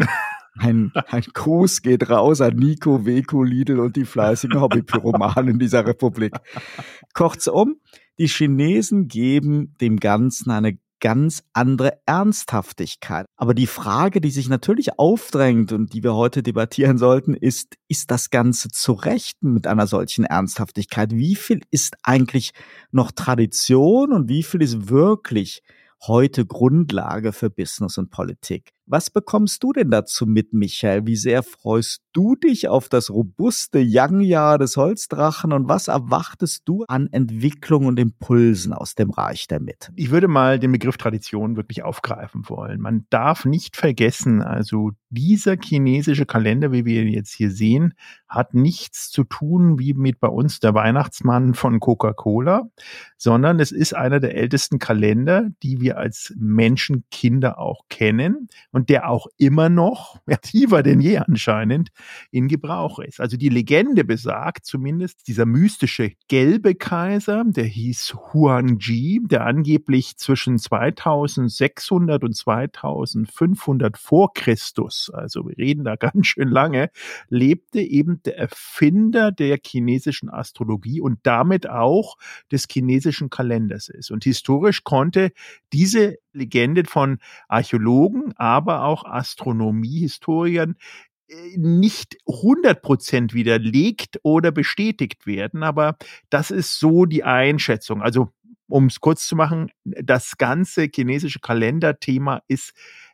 Ein, 0.57 0.91
ein 1.07 1.23
Gruß 1.33 1.81
geht 1.81 2.09
raus 2.09 2.41
an 2.41 2.55
Nico, 2.55 3.05
Weko, 3.05 3.43
Lidl 3.43 3.79
und 3.79 3.95
die 3.95 4.05
fleißigen 4.05 4.61
Hobbypyromanen 4.61 5.57
dieser 5.57 5.85
Republik. 5.85 6.33
Kurzum, 7.13 7.77
die 8.19 8.27
Chinesen 8.27 9.07
geben 9.07 9.75
dem 9.81 9.99
Ganzen 9.99 10.51
eine 10.51 10.77
ganz 10.99 11.43
andere 11.51 11.99
Ernsthaftigkeit. 12.05 13.25
Aber 13.35 13.53
die 13.53 13.67
Frage, 13.67 14.21
die 14.21 14.29
sich 14.29 14.47
natürlich 14.47 14.97
aufdrängt 14.97 15.73
und 15.73 15.93
die 15.93 16.01
wir 16.01 16.13
heute 16.13 16.43
debattieren 16.43 16.97
sollten, 16.97 17.33
ist, 17.33 17.75
ist 17.89 18.09
das 18.09 18.29
Ganze 18.29 18.69
zu 18.69 18.93
rechten 18.93 19.53
mit 19.53 19.67
einer 19.67 19.85
solchen 19.85 20.23
Ernsthaftigkeit? 20.23 21.11
Wie 21.11 21.35
viel 21.35 21.59
ist 21.71 21.97
eigentlich 22.03 22.51
noch 22.91 23.11
Tradition 23.11 24.13
und 24.13 24.29
wie 24.29 24.43
viel 24.43 24.61
ist 24.61 24.89
wirklich 24.89 25.61
heute 26.07 26.45
Grundlage 26.45 27.31
für 27.31 27.49
Business 27.49 27.97
und 27.97 28.09
Politik. 28.09 28.71
Was 28.85 29.09
bekommst 29.09 29.63
du 29.63 29.71
denn 29.71 29.91
dazu 29.91 30.25
mit, 30.25 30.51
Michael? 30.51 31.07
Wie 31.07 31.15
sehr 31.15 31.41
freust 31.41 32.01
du 32.11 32.35
dich 32.35 32.67
auf 32.67 32.89
das 32.89 33.09
robuste 33.09 33.79
Yang-Jahr 33.79 34.57
des 34.57 34.75
Holzdrachen 34.75 35.53
und 35.53 35.69
was 35.69 35.87
erwartest 35.87 36.63
du 36.65 36.83
an 36.89 37.07
Entwicklung 37.11 37.85
und 37.85 37.97
Impulsen 37.97 38.73
aus 38.73 38.93
dem 38.93 39.09
Reich 39.09 39.47
der 39.47 39.61
Mitte? 39.61 39.93
Ich 39.95 40.11
würde 40.11 40.27
mal 40.27 40.59
den 40.59 40.73
Begriff 40.73 40.97
Tradition 40.97 41.55
wirklich 41.55 41.83
aufgreifen 41.83 42.49
wollen. 42.49 42.81
Man 42.81 43.05
darf 43.09 43.45
nicht 43.45 43.77
vergessen, 43.77 44.41
also 44.41 44.91
dieser 45.09 45.55
chinesische 45.63 46.25
Kalender, 46.25 46.73
wie 46.73 46.83
wir 46.83 47.03
ihn 47.03 47.13
jetzt 47.13 47.33
hier 47.33 47.51
sehen, 47.51 47.93
hat 48.27 48.53
nichts 48.53 49.11
zu 49.11 49.23
tun 49.23 49.79
wie 49.79 49.93
mit 49.93 50.19
bei 50.19 50.27
uns 50.27 50.59
der 50.59 50.73
Weihnachtsmann 50.73 51.53
von 51.53 51.79
Coca-Cola, 51.79 52.63
sondern 53.17 53.59
es 53.59 53.71
ist 53.71 53.95
einer 53.95 54.19
der 54.19 54.35
ältesten 54.35 54.79
Kalender, 54.79 55.49
die 55.61 55.79
wir 55.79 55.97
als 55.97 56.33
Menschenkinder 56.35 57.59
auch 57.59 57.83
kennen 57.89 58.49
und 58.73 58.89
der 58.89 59.07
auch 59.07 59.27
immer 59.37 59.69
noch, 59.69 60.17
ja, 60.27 60.35
tiefer 60.37 60.83
denn 60.83 60.99
je 60.99 61.19
anscheinend, 61.19 61.89
in 62.31 62.49
Gebrauch 62.49 62.99
ist. 62.99 63.21
Also 63.21 63.37
die 63.37 63.49
Legende 63.49 64.03
besagt 64.03 64.65
zumindest, 64.65 65.27
dieser 65.27 65.45
mystische 65.45 66.11
gelbe 66.27 66.75
Kaiser, 66.75 67.43
der 67.45 67.65
hieß 67.65 68.15
Huangji, 68.33 69.21
der 69.23 69.45
angeblich 69.45 70.17
zwischen 70.17 70.57
2600 70.57 72.23
und 72.23 72.35
2500 72.35 73.97
vor 73.97 74.33
Christus, 74.33 75.11
also 75.13 75.47
wir 75.47 75.57
reden 75.57 75.83
da 75.83 75.95
ganz 76.03 76.27
schön 76.27 76.49
lange, 76.49 76.89
lebte 77.29 77.79
eben 77.79 78.21
der 78.23 78.37
Erfinder 78.37 79.31
der 79.31 79.59
chinesischen 79.63 80.29
Astrologie 80.29 80.99
und 80.99 81.19
damit 81.23 81.69
auch 81.69 82.17
des 82.51 82.65
chinesischen 82.69 83.29
Kalenders 83.29 83.87
ist. 83.87 84.09
Und 84.09 84.23
historisch 84.23 84.83
konnte 84.83 85.31
diese 85.71 86.17
Legende 86.33 86.83
von 86.85 87.19
Archäologen, 87.47 88.33
aber 88.35 88.83
auch 88.83 89.05
Astronomiehistorikern 89.05 90.75
äh, 91.27 91.57
nicht 91.57 92.17
100 92.27 92.81
Prozent 92.81 93.33
widerlegt 93.33 94.19
oder 94.23 94.51
bestätigt 94.51 95.25
werden, 95.25 95.63
aber 95.63 95.97
das 96.29 96.51
ist 96.51 96.79
so 96.79 97.05
die 97.05 97.23
Einschätzung. 97.23 98.01
Also, 98.01 98.29
um 98.67 98.87
es 98.87 98.99
kurz 98.99 99.27
zu 99.27 99.35
machen, 99.35 99.71
das 99.83 100.37
ganze 100.37 100.87
chinesische 100.93 101.39
Kalenderthema 101.39 102.41
ist 102.47 102.73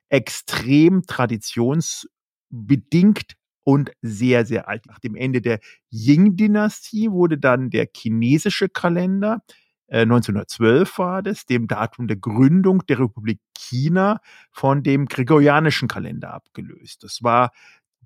extrem 0.09 1.03
traditionsbedingt 1.05 3.35
und 3.63 3.91
sehr, 4.01 4.45
sehr 4.45 4.67
alt. 4.67 4.85
Nach 4.87 4.99
dem 4.99 5.15
Ende 5.15 5.41
der 5.41 5.59
Ying-Dynastie 5.91 7.11
wurde 7.11 7.37
dann 7.37 7.69
der 7.69 7.87
chinesische 7.95 8.69
Kalender 8.69 9.43
1912 9.91 10.93
äh, 10.93 10.97
war 10.97 11.23
das, 11.23 11.45
dem 11.45 11.67
Datum 11.67 12.07
der 12.07 12.17
Gründung 12.17 12.85
der 12.87 12.99
Republik 12.99 13.39
China 13.57 14.21
von 14.51 14.83
dem 14.83 15.05
gregorianischen 15.05 15.87
Kalender 15.87 16.33
abgelöst. 16.33 17.03
Das 17.03 17.23
war 17.23 17.51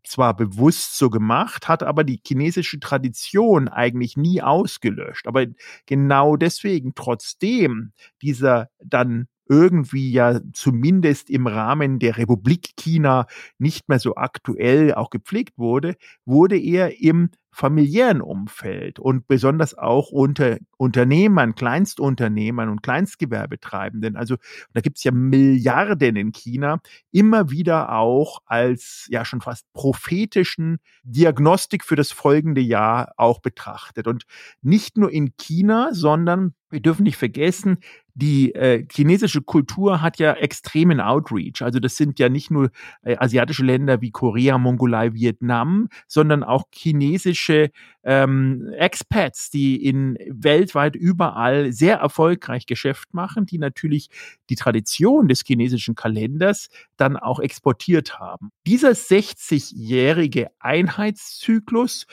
zwar 0.05 0.35
bewusst 0.35 0.97
so 0.97 1.09
gemacht, 1.09 1.67
hat 1.67 1.83
aber 1.83 2.03
die 2.03 2.19
chinesische 2.25 2.79
Tradition 2.79 3.67
eigentlich 3.67 4.17
nie 4.17 4.41
ausgelöscht. 4.41 5.27
Aber 5.27 5.45
genau 5.85 6.35
deswegen, 6.35 6.93
trotzdem 6.95 7.93
dieser 8.21 8.69
dann 8.83 9.27
irgendwie 9.47 10.11
ja 10.11 10.39
zumindest 10.53 11.29
im 11.29 11.47
Rahmen 11.47 11.99
der 11.99 12.17
Republik 12.17 12.75
China 12.77 13.27
nicht 13.57 13.89
mehr 13.89 13.99
so 13.99 14.15
aktuell 14.15 14.93
auch 14.93 15.09
gepflegt 15.09 15.57
wurde, 15.57 15.95
wurde 16.25 16.57
er 16.57 17.01
im 17.01 17.29
familiären 17.53 18.21
Umfeld 18.21 18.97
und 18.99 19.27
besonders 19.27 19.77
auch 19.77 20.09
unter 20.09 20.57
Unternehmern, 20.77 21.53
Kleinstunternehmern 21.53 22.67
und 22.67 22.81
Kleinstgewerbetreibenden, 22.81 24.15
also 24.15 24.37
da 24.73 24.81
gibt 24.81 24.97
es 24.97 25.03
ja 25.03 25.11
Milliarden 25.11 26.15
in 26.15 26.31
China, 26.31 26.79
immer 27.11 27.51
wieder 27.51 27.93
auch 27.93 28.39
als 28.45 29.05
ja 29.09 29.23
schon 29.23 29.39
fast 29.39 29.71
prophetischen 29.73 30.79
Diagnostik 31.03 31.83
für 31.83 31.95
das 31.95 32.11
folgende 32.11 32.61
Jahr 32.61 33.13
auch 33.17 33.39
betrachtet. 33.39 34.07
Und 34.07 34.23
nicht 34.63 34.97
nur 34.97 35.11
in 35.11 35.37
China, 35.37 35.89
sondern 35.91 36.55
wir 36.73 36.81
dürfen 36.81 37.03
nicht 37.03 37.17
vergessen, 37.17 37.77
die 38.15 38.53
äh, 38.53 38.85
chinesische 38.91 39.41
Kultur 39.41 40.01
hat 40.01 40.19
ja 40.19 40.33
extremen 40.33 40.99
Outreach. 40.99 41.61
Also 41.61 41.79
das 41.79 41.95
sind 41.95 42.19
ja 42.19 42.29
nicht 42.29 42.51
nur 42.51 42.69
äh, 43.01 43.15
asiatische 43.17 43.63
Länder 43.63 44.01
wie 44.01 44.11
Korea, 44.11 44.57
Mongolei, 44.57 45.13
Vietnam, 45.13 45.87
sondern 46.07 46.43
auch 46.43 46.65
chinesische 46.71 47.71
ähm, 48.03 48.71
Expats, 48.77 49.49
die 49.49 49.83
in 49.83 50.17
weltweit 50.29 50.95
überall 50.95 51.71
sehr 51.71 51.97
erfolgreich 51.97 52.65
Geschäft 52.65 53.13
machen, 53.13 53.45
die 53.45 53.57
natürlich 53.57 54.09
die 54.49 54.55
Tradition 54.55 55.27
des 55.27 55.43
chinesischen 55.45 55.95
Kalenders 55.95 56.69
dann 56.97 57.17
auch 57.17 57.39
exportiert 57.39 58.19
haben. 58.19 58.51
Dieser 58.67 58.91
60-jährige 58.91 60.49
Einheitszyklus 60.59 62.05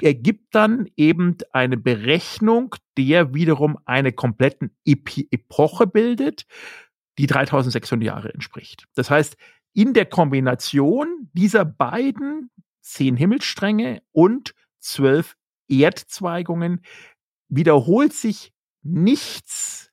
ergibt 0.00 0.54
dann 0.54 0.88
eben 0.96 1.36
eine 1.52 1.76
Berechnung, 1.76 2.74
der 2.98 3.34
wiederum 3.34 3.78
eine 3.84 4.12
kompletten 4.12 4.70
Epi 4.84 5.28
Epoche 5.30 5.86
bildet, 5.86 6.46
die 7.18 7.26
3600 7.26 8.06
Jahre 8.06 8.32
entspricht. 8.32 8.86
Das 8.94 9.10
heißt, 9.10 9.36
in 9.72 9.94
der 9.94 10.06
Kombination 10.06 11.30
dieser 11.32 11.64
beiden 11.64 12.50
zehn 12.80 13.16
Himmelsstränge 13.16 14.02
und 14.12 14.54
zwölf 14.78 15.36
Erdzweigungen 15.68 16.82
wiederholt 17.48 18.12
sich 18.12 18.52
nichts 18.82 19.85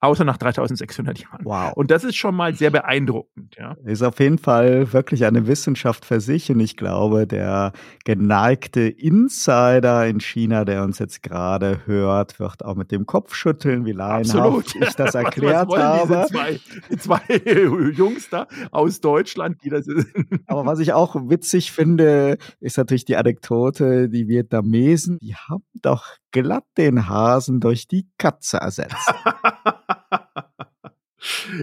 außer 0.00 0.24
nach 0.24 0.36
3600 0.36 1.18
Jahren. 1.18 1.44
Wow. 1.44 1.72
Und 1.74 1.90
das 1.90 2.04
ist 2.04 2.16
schon 2.16 2.34
mal 2.34 2.54
sehr 2.54 2.70
beeindruckend. 2.70 3.56
Ja. 3.58 3.76
Ist 3.84 4.02
auf 4.02 4.20
jeden 4.20 4.38
Fall 4.38 4.92
wirklich 4.92 5.24
eine 5.24 5.46
Wissenschaft 5.46 6.04
für 6.04 6.20
sich 6.20 6.50
und 6.50 6.60
ich 6.60 6.76
glaube, 6.76 7.26
der 7.26 7.72
geneigte 8.04 8.82
Insider 8.82 10.06
in 10.06 10.20
China, 10.20 10.64
der 10.64 10.84
uns 10.84 10.98
jetzt 10.98 11.22
gerade 11.22 11.80
hört, 11.86 12.38
wird 12.38 12.64
auch 12.64 12.76
mit 12.76 12.92
dem 12.92 13.06
Kopf 13.06 13.34
schütteln, 13.34 13.84
wie 13.84 13.92
laienhaft 13.92 14.76
ich 14.76 14.94
das 14.94 15.14
erklärt 15.14 15.68
was, 15.68 16.08
was 16.08 16.10
habe. 16.10 16.26
Zwei, 16.28 16.60
die 16.90 16.96
zwei 16.96 17.92
Jungs 17.96 18.28
da 18.30 18.46
aus 18.70 19.00
Deutschland, 19.00 19.64
die 19.64 19.70
das 19.70 19.84
sind. 19.84 20.06
Aber 20.46 20.64
was 20.66 20.78
ich 20.78 20.92
auch 20.92 21.16
witzig 21.28 21.72
finde, 21.72 22.38
ist 22.60 22.78
natürlich 22.78 23.04
die 23.04 23.16
Anekdote, 23.16 24.08
die 24.08 24.28
Vietnamesen, 24.28 25.18
die 25.20 25.34
haben 25.34 25.64
doch 25.82 26.06
glatt 26.30 26.64
den 26.76 27.08
Hasen 27.08 27.60
durch 27.60 27.88
die 27.88 28.08
Katze 28.18 28.58
ersetzt. 28.58 29.12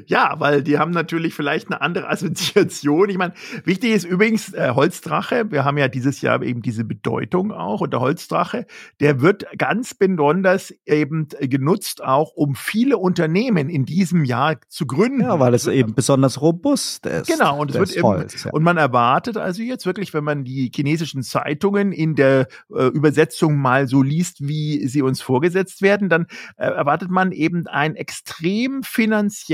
Ja, 0.08 0.36
weil 0.40 0.64
die 0.64 0.78
haben 0.78 0.92
natürlich 0.92 1.34
vielleicht 1.34 1.72
eine 1.72 1.82
andere 1.82 2.10
Assoziation. 2.10 3.10
Ich 3.10 3.18
meine, 3.18 3.34
wichtig 3.64 3.92
ist 3.92 4.06
übrigens 4.06 4.54
äh, 4.54 4.72
Holzdrache. 4.74 5.52
Wir 5.52 5.66
haben 5.66 5.78
ja 5.78 5.88
dieses 5.88 6.22
Jahr 6.22 6.42
eben 6.42 6.62
diese 6.62 6.84
Bedeutung 6.84 7.52
auch. 7.52 7.82
Und 7.82 7.92
der 7.94 8.00
Holzdrache, 8.00 8.66
der 9.00 9.22
wird 9.22 9.46
ganz 9.58 9.94
besonders 9.94 10.74
eben 10.86 11.28
genutzt, 11.40 12.04
auch 12.04 12.32
um 12.34 12.56
viele 12.56 12.98
Unternehmen 12.98 13.70
in 13.70 13.86
diesem 13.86 14.26
Jahr 14.26 14.58
zu 14.68 14.86
gründen. 14.86 15.22
Ja, 15.22 15.40
weil 15.40 15.54
es 15.54 15.68
eben 15.68 15.96
besonders 15.96 16.42
robust 16.42 17.06
ist. 17.06 17.28
Genau, 17.28 17.60
und 17.60 17.72
es 17.72 17.78
wird 17.78 17.94
eben, 17.94 18.04
Holz, 18.04 18.44
ja. 18.44 18.52
und 18.52 18.64
man 18.64 18.78
erwartet 18.78 19.38
also 19.38 19.62
jetzt 19.64 19.86
wirklich, 19.86 20.14
wenn 20.14 20.24
man 20.24 20.44
die 20.44 20.72
chinesischen 20.74 21.24
Zeitungen 21.24 21.92
in 21.92 22.16
der 22.16 22.48
äh, 22.74 22.88
Übersetzung 22.88 23.58
mal 23.58 23.88
so 23.88 24.02
liest, 24.02 24.48
wie 24.48 24.88
sie 24.88 25.02
uns 25.02 25.22
vorgesetzt 25.22 25.82
werden, 25.82 26.10
dann 26.10 26.28
äh, 26.58 26.66
erwartet 26.66 27.10
man 27.10 27.32
eben 27.32 27.68
ein 27.68 27.96
extrem 27.96 28.84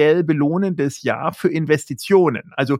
finanziell 0.02 0.24
belohnendes 0.24 1.04
Jahr 1.04 1.34
für 1.34 1.50
Investitionen. 1.50 2.52
Also 2.56 2.80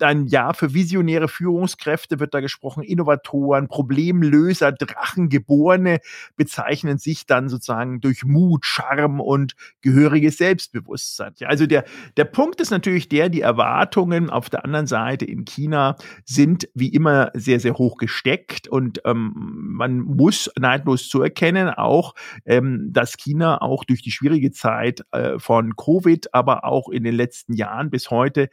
ein 0.00 0.26
Jahr 0.26 0.54
für 0.54 0.74
visionäre 0.74 1.28
Führungskräfte 1.28 2.20
wird 2.20 2.34
da 2.34 2.40
gesprochen, 2.40 2.82
Innovatoren, 2.82 3.68
Problemlöser, 3.68 4.72
Drachengeborene 4.72 5.98
bezeichnen 6.36 6.98
sich 6.98 7.26
dann 7.26 7.48
sozusagen 7.48 8.00
durch 8.00 8.24
Mut, 8.24 8.64
Charme 8.64 9.20
und 9.20 9.54
gehöriges 9.80 10.38
Selbstbewusstsein. 10.38 11.32
Ja, 11.38 11.48
also 11.48 11.66
der, 11.66 11.84
der 12.16 12.24
Punkt 12.24 12.60
ist 12.60 12.70
natürlich 12.70 13.08
der, 13.08 13.28
die 13.28 13.40
Erwartungen 13.40 14.30
auf 14.30 14.50
der 14.50 14.64
anderen 14.64 14.86
Seite 14.86 15.24
in 15.24 15.44
China 15.44 15.96
sind 16.24 16.68
wie 16.74 16.88
immer 16.88 17.30
sehr, 17.34 17.60
sehr 17.60 17.74
hoch 17.74 17.96
gesteckt 17.96 18.68
und 18.68 19.00
ähm, 19.04 19.32
man 19.34 20.00
muss 20.00 20.50
neidlos 20.58 21.08
zu 21.08 21.22
erkennen 21.22 21.68
auch, 21.68 22.14
ähm, 22.44 22.90
dass 22.92 23.16
China 23.16 23.60
auch 23.60 23.84
durch 23.84 24.02
die 24.02 24.10
schwierige 24.10 24.52
Zeit 24.52 25.04
äh, 25.12 25.38
von 25.38 25.76
Covid, 25.76 26.32
aber 26.32 26.64
auch 26.64 26.88
in 26.88 27.04
den 27.04 27.14
letzten 27.14 27.54
Jahren 27.54 27.90
bis 27.90 28.10
heute 28.10 28.48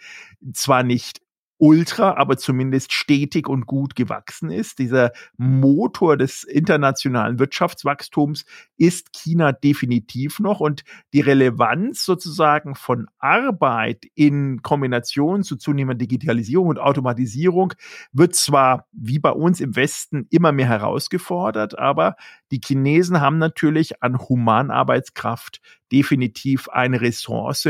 zwar 0.53 0.83
nicht 0.83 1.10
ultra, 1.61 2.15
aber 2.17 2.37
zumindest 2.37 2.91
stetig 2.91 3.47
und 3.47 3.67
gut 3.67 3.95
gewachsen 3.95 4.49
ist. 4.49 4.79
Dieser 4.79 5.11
Motor 5.37 6.17
des 6.17 6.43
internationalen 6.43 7.37
Wirtschaftswachstums 7.37 8.45
ist 8.77 9.13
China 9.13 9.51
definitiv 9.51 10.39
noch 10.39 10.59
und 10.59 10.83
die 11.13 11.21
Relevanz 11.21 12.03
sozusagen 12.03 12.73
von 12.73 13.05
Arbeit 13.19 14.05
in 14.15 14.63
Kombination 14.63 15.43
zu 15.43 15.55
zunehmender 15.55 15.99
Digitalisierung 15.99 16.67
und 16.67 16.79
Automatisierung 16.79 17.75
wird 18.11 18.33
zwar 18.33 18.87
wie 18.91 19.19
bei 19.19 19.31
uns 19.31 19.61
im 19.61 19.75
Westen 19.75 20.25
immer 20.31 20.51
mehr 20.51 20.67
herausgefordert, 20.67 21.77
aber 21.77 22.15
die 22.51 22.59
Chinesen 22.63 23.21
haben 23.21 23.37
natürlich 23.37 24.01
an 24.01 24.17
Humanarbeitskraft 24.17 25.61
definitiv 25.91 26.69
eine 26.69 27.01
Ressource, 27.01 27.67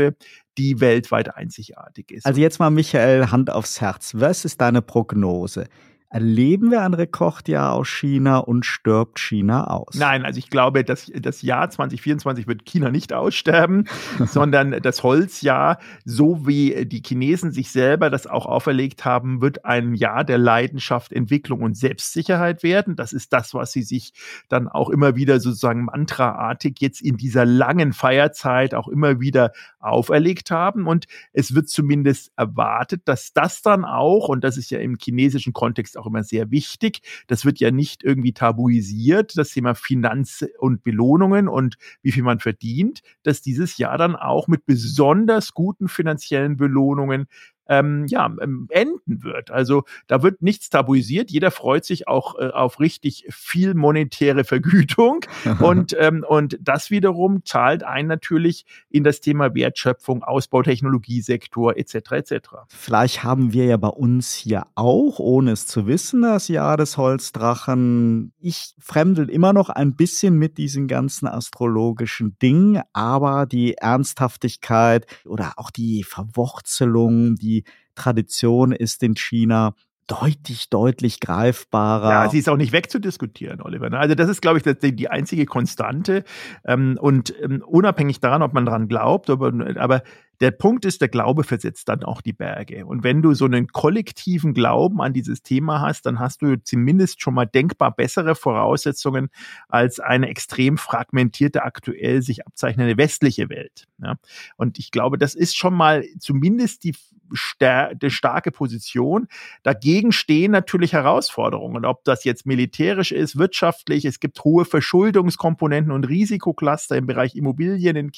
die 0.58 0.80
weltweit 0.80 1.34
einzigartig 1.34 2.10
ist. 2.10 2.26
Also 2.26 2.40
jetzt 2.40 2.58
mal 2.58 2.70
Michael, 2.70 3.30
Hand 3.30 3.50
aufs 3.50 3.80
Herz. 3.80 4.12
Was 4.14 4.44
ist 4.44 4.60
deine 4.60 4.82
Prognose? 4.82 5.66
Erleben 6.12 6.70
wir 6.70 6.82
ein 6.82 6.92
Rekordjahr 6.92 7.72
aus 7.72 7.88
China 7.88 8.36
und 8.36 8.66
stirbt 8.66 9.18
China 9.18 9.68
aus? 9.68 9.94
Nein, 9.94 10.26
also 10.26 10.38
ich 10.38 10.50
glaube, 10.50 10.84
dass 10.84 11.10
das 11.14 11.40
Jahr 11.40 11.70
2024 11.70 12.46
wird 12.46 12.66
China 12.66 12.90
nicht 12.90 13.14
aussterben, 13.14 13.88
sondern 14.26 14.82
das 14.82 15.02
Holzjahr, 15.02 15.78
so 16.04 16.46
wie 16.46 16.84
die 16.84 17.02
Chinesen 17.02 17.50
sich 17.50 17.70
selber 17.70 18.10
das 18.10 18.26
auch 18.26 18.44
auferlegt 18.44 19.06
haben, 19.06 19.40
wird 19.40 19.64
ein 19.64 19.94
Jahr 19.94 20.22
der 20.22 20.36
Leidenschaft, 20.36 21.14
Entwicklung 21.14 21.62
und 21.62 21.78
Selbstsicherheit 21.78 22.62
werden. 22.62 22.94
Das 22.94 23.14
ist 23.14 23.32
das, 23.32 23.54
was 23.54 23.72
sie 23.72 23.82
sich 23.82 24.12
dann 24.50 24.68
auch 24.68 24.90
immer 24.90 25.16
wieder 25.16 25.40
sozusagen 25.40 25.86
mantraartig 25.86 26.76
jetzt 26.80 27.00
in 27.00 27.16
dieser 27.16 27.46
langen 27.46 27.94
Feierzeit 27.94 28.74
auch 28.74 28.88
immer 28.88 29.18
wieder 29.20 29.52
auferlegt 29.78 30.50
haben. 30.50 30.86
Und 30.88 31.06
es 31.32 31.54
wird 31.54 31.70
zumindest 31.70 32.32
erwartet, 32.36 33.00
dass 33.06 33.32
das 33.32 33.62
dann 33.62 33.86
auch, 33.86 34.28
und 34.28 34.44
das 34.44 34.58
ist 34.58 34.70
ja 34.70 34.78
im 34.78 34.98
chinesischen 35.00 35.54
Kontext 35.54 35.96
auch 36.02 36.06
immer 36.06 36.24
sehr 36.24 36.50
wichtig. 36.50 37.00
Das 37.26 37.44
wird 37.44 37.60
ja 37.60 37.70
nicht 37.70 38.02
irgendwie 38.02 38.32
tabuisiert, 38.32 39.36
das 39.38 39.50
Thema 39.50 39.74
Finanz 39.74 40.44
und 40.58 40.82
Belohnungen 40.82 41.48
und 41.48 41.76
wie 42.02 42.12
viel 42.12 42.22
man 42.22 42.40
verdient, 42.40 43.02
dass 43.22 43.42
dieses 43.42 43.78
Jahr 43.78 43.98
dann 43.98 44.16
auch 44.16 44.48
mit 44.48 44.66
besonders 44.66 45.54
guten 45.54 45.88
finanziellen 45.88 46.56
Belohnungen 46.56 47.26
ähm, 47.68 48.06
ja, 48.06 48.26
ähm, 48.40 48.66
enden 48.70 49.22
wird. 49.22 49.50
Also 49.50 49.84
da 50.06 50.22
wird 50.22 50.42
nichts 50.42 50.70
tabuisiert. 50.70 51.30
Jeder 51.30 51.50
freut 51.50 51.84
sich 51.84 52.08
auch 52.08 52.38
äh, 52.38 52.48
auf 52.48 52.80
richtig 52.80 53.26
viel 53.30 53.74
monetäre 53.74 54.44
Vergütung. 54.44 55.24
und, 55.60 55.96
ähm, 55.98 56.24
und 56.28 56.58
das 56.60 56.90
wiederum 56.90 57.44
zahlt 57.44 57.82
ein 57.84 58.06
natürlich 58.06 58.66
in 58.90 59.04
das 59.04 59.20
Thema 59.20 59.54
Wertschöpfung, 59.54 60.22
Ausbautechnologiesektor 60.22 61.76
etc. 61.76 61.94
etc. 62.12 62.34
Vielleicht 62.68 63.22
haben 63.22 63.52
wir 63.52 63.66
ja 63.66 63.76
bei 63.76 63.88
uns 63.88 64.34
hier 64.34 64.66
auch, 64.74 65.18
ohne 65.18 65.52
es 65.52 65.66
zu 65.66 65.86
wissen, 65.86 66.22
das 66.22 66.48
Jahr 66.48 66.76
des 66.76 66.96
Holzdrachen. 66.96 68.32
Ich 68.40 68.74
fremdel 68.78 69.30
immer 69.30 69.52
noch 69.52 69.68
ein 69.68 69.94
bisschen 69.94 70.38
mit 70.38 70.58
diesen 70.58 70.88
ganzen 70.88 71.26
astrologischen 71.26 72.36
Dingen, 72.40 72.82
aber 72.92 73.46
die 73.46 73.74
Ernsthaftigkeit 73.74 75.06
oder 75.24 75.54
auch 75.56 75.70
die 75.70 76.02
Verwurzelung, 76.02 77.36
die 77.36 77.51
Tradition 77.94 78.72
ist 78.72 79.02
in 79.02 79.14
China 79.14 79.74
deutlich, 80.06 80.68
deutlich 80.68 81.20
greifbarer. 81.20 82.10
Ja, 82.10 82.28
sie 82.28 82.38
ist 82.38 82.48
auch 82.48 82.56
nicht 82.56 82.72
wegzudiskutieren, 82.72 83.62
Oliver. 83.62 83.88
Ne? 83.88 83.98
Also 83.98 84.14
das 84.14 84.28
ist, 84.28 84.42
glaube 84.42 84.58
ich, 84.58 84.64
die, 84.94 85.08
einzige 85.08 85.46
Konstante. 85.46 86.24
Ähm, 86.66 86.98
und 87.00 87.34
ähm, 87.40 87.62
unabhängig 87.66 88.20
daran, 88.20 88.42
ob 88.42 88.52
man 88.52 88.66
daran 88.66 88.88
glaubt, 88.88 89.30
aber 89.30 90.02
der 90.42 90.50
Punkt 90.50 90.84
ist, 90.84 91.00
der 91.00 91.08
Glaube 91.08 91.44
versetzt 91.44 91.88
dann 91.88 92.02
auch 92.02 92.20
die 92.20 92.32
Berge. 92.32 92.84
Und 92.84 93.04
wenn 93.04 93.22
du 93.22 93.32
so 93.32 93.44
einen 93.44 93.68
kollektiven 93.68 94.54
Glauben 94.54 95.00
an 95.00 95.12
dieses 95.12 95.42
Thema 95.42 95.80
hast, 95.80 96.04
dann 96.04 96.18
hast 96.18 96.42
du 96.42 96.60
zumindest 96.60 97.22
schon 97.22 97.34
mal 97.34 97.46
denkbar 97.46 97.94
bessere 97.94 98.34
Voraussetzungen 98.34 99.30
als 99.68 100.00
eine 100.00 100.28
extrem 100.28 100.78
fragmentierte, 100.78 101.62
aktuell 101.62 102.22
sich 102.22 102.44
abzeichnende 102.44 102.96
westliche 102.96 103.50
Welt. 103.50 103.86
Ja? 104.02 104.16
Und 104.56 104.80
ich 104.80 104.90
glaube, 104.90 105.16
das 105.16 105.36
ist 105.36 105.56
schon 105.56 105.74
mal 105.74 106.04
zumindest 106.18 106.82
die, 106.82 106.96
starke 107.34 108.50
Position. 108.50 109.26
Dagegen 109.62 110.12
stehen 110.12 110.52
natürlich 110.52 110.92
Herausforderungen. 110.92 111.84
Ob 111.84 112.04
das 112.04 112.24
jetzt 112.24 112.46
militärisch 112.46 113.12
ist, 113.12 113.38
wirtschaftlich, 113.38 114.04
es 114.04 114.20
gibt 114.20 114.44
hohe 114.44 114.64
Verschuldungskomponenten 114.64 115.92
und 115.92 116.08
Risikocluster 116.08 116.96
im 116.96 117.06
Bereich 117.06 117.34
Immobilien 117.34 117.96
in, 117.96 118.12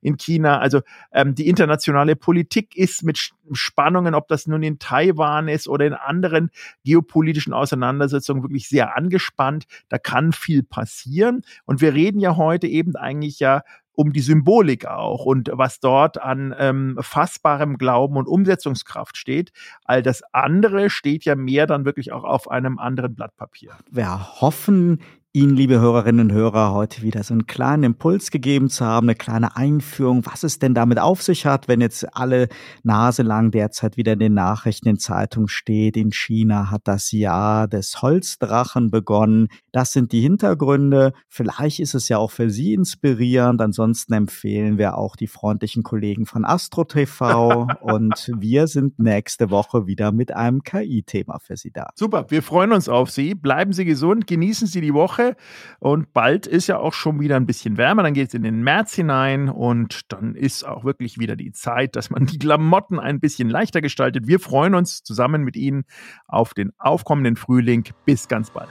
in 0.00 0.16
China. 0.16 0.58
Also 0.58 0.80
ähm, 1.12 1.34
die 1.34 1.48
internationale 1.68 2.16
Politik 2.16 2.76
ist 2.76 3.02
mit 3.02 3.30
Spannungen, 3.52 4.14
ob 4.14 4.26
das 4.28 4.46
nun 4.46 4.62
in 4.62 4.78
Taiwan 4.78 5.48
ist 5.48 5.68
oder 5.68 5.86
in 5.86 5.92
anderen 5.92 6.50
geopolitischen 6.82 7.52
Auseinandersetzungen 7.52 8.42
wirklich 8.42 8.70
sehr 8.70 8.96
angespannt. 8.96 9.66
Da 9.90 9.98
kann 9.98 10.32
viel 10.32 10.62
passieren. 10.62 11.42
Und 11.66 11.82
wir 11.82 11.92
reden 11.92 12.20
ja 12.20 12.36
heute 12.36 12.66
eben 12.66 12.96
eigentlich 12.96 13.38
ja 13.38 13.62
um 13.92 14.14
die 14.14 14.20
Symbolik 14.20 14.86
auch 14.86 15.26
und 15.26 15.50
was 15.52 15.80
dort 15.80 16.22
an 16.22 16.54
ähm, 16.58 16.96
fassbarem 17.00 17.76
Glauben 17.76 18.16
und 18.16 18.28
Umsetzungskraft 18.28 19.18
steht. 19.18 19.50
All 19.84 20.02
das 20.02 20.22
andere 20.32 20.88
steht 20.88 21.26
ja 21.26 21.34
mehr 21.34 21.66
dann 21.66 21.84
wirklich 21.84 22.12
auch 22.12 22.24
auf 22.24 22.50
einem 22.50 22.78
anderen 22.78 23.14
Blatt 23.14 23.36
Papier. 23.36 23.72
Wir 23.90 24.40
hoffen, 24.40 25.00
Ihnen, 25.38 25.54
liebe 25.54 25.78
Hörerinnen 25.78 26.30
und 26.30 26.32
Hörer, 26.32 26.72
heute 26.72 27.02
wieder 27.02 27.22
so 27.22 27.32
einen 27.32 27.46
kleinen 27.46 27.84
Impuls 27.84 28.32
gegeben 28.32 28.68
zu 28.70 28.84
haben, 28.84 29.04
eine 29.08 29.14
kleine 29.14 29.54
Einführung, 29.56 30.26
was 30.26 30.42
es 30.42 30.58
denn 30.58 30.74
damit 30.74 30.98
auf 30.98 31.22
sich 31.22 31.46
hat, 31.46 31.68
wenn 31.68 31.80
jetzt 31.80 32.16
alle 32.16 32.48
Nase 32.82 33.22
lang 33.22 33.52
derzeit 33.52 33.96
wieder 33.96 34.14
in 34.14 34.18
den 34.18 34.34
Nachrichten, 34.34 34.88
in 34.88 34.98
Zeitungen 34.98 35.46
steht, 35.46 35.96
in 35.96 36.10
China 36.10 36.72
hat 36.72 36.88
das 36.88 37.12
Jahr 37.12 37.68
des 37.68 38.02
Holzdrachen 38.02 38.90
begonnen. 38.90 39.46
Das 39.78 39.92
sind 39.92 40.10
die 40.10 40.22
Hintergründe. 40.22 41.12
Vielleicht 41.28 41.78
ist 41.78 41.94
es 41.94 42.08
ja 42.08 42.18
auch 42.18 42.32
für 42.32 42.50
Sie 42.50 42.74
inspirierend. 42.74 43.62
Ansonsten 43.62 44.12
empfehlen 44.12 44.76
wir 44.76 44.98
auch 44.98 45.14
die 45.14 45.28
freundlichen 45.28 45.84
Kollegen 45.84 46.26
von 46.26 46.44
Astro 46.44 46.82
TV 46.82 47.68
und 47.82 48.32
wir 48.36 48.66
sind 48.66 48.98
nächste 48.98 49.50
Woche 49.50 49.86
wieder 49.86 50.10
mit 50.10 50.34
einem 50.34 50.64
KI-Thema 50.64 51.38
für 51.38 51.56
Sie 51.56 51.70
da. 51.70 51.90
Super, 51.94 52.26
wir 52.28 52.42
freuen 52.42 52.72
uns 52.72 52.88
auf 52.88 53.12
Sie. 53.12 53.36
Bleiben 53.36 53.72
Sie 53.72 53.84
gesund, 53.84 54.26
genießen 54.26 54.66
Sie 54.66 54.80
die 54.80 54.94
Woche 54.94 55.36
und 55.78 56.12
bald 56.12 56.48
ist 56.48 56.66
ja 56.66 56.78
auch 56.78 56.92
schon 56.92 57.20
wieder 57.20 57.36
ein 57.36 57.46
bisschen 57.46 57.76
wärmer. 57.76 58.02
Dann 58.02 58.14
geht 58.14 58.26
es 58.26 58.34
in 58.34 58.42
den 58.42 58.64
März 58.64 58.94
hinein 58.94 59.48
und 59.48 60.12
dann 60.12 60.34
ist 60.34 60.66
auch 60.66 60.82
wirklich 60.82 61.20
wieder 61.20 61.36
die 61.36 61.52
Zeit, 61.52 61.94
dass 61.94 62.10
man 62.10 62.26
die 62.26 62.40
Klamotten 62.40 62.98
ein 62.98 63.20
bisschen 63.20 63.48
leichter 63.48 63.80
gestaltet. 63.80 64.26
Wir 64.26 64.40
freuen 64.40 64.74
uns 64.74 65.04
zusammen 65.04 65.44
mit 65.44 65.54
Ihnen 65.54 65.84
auf 66.26 66.52
den 66.52 66.72
aufkommenden 66.78 67.36
Frühling. 67.36 67.84
Bis 68.04 68.26
ganz 68.26 68.50
bald. 68.50 68.70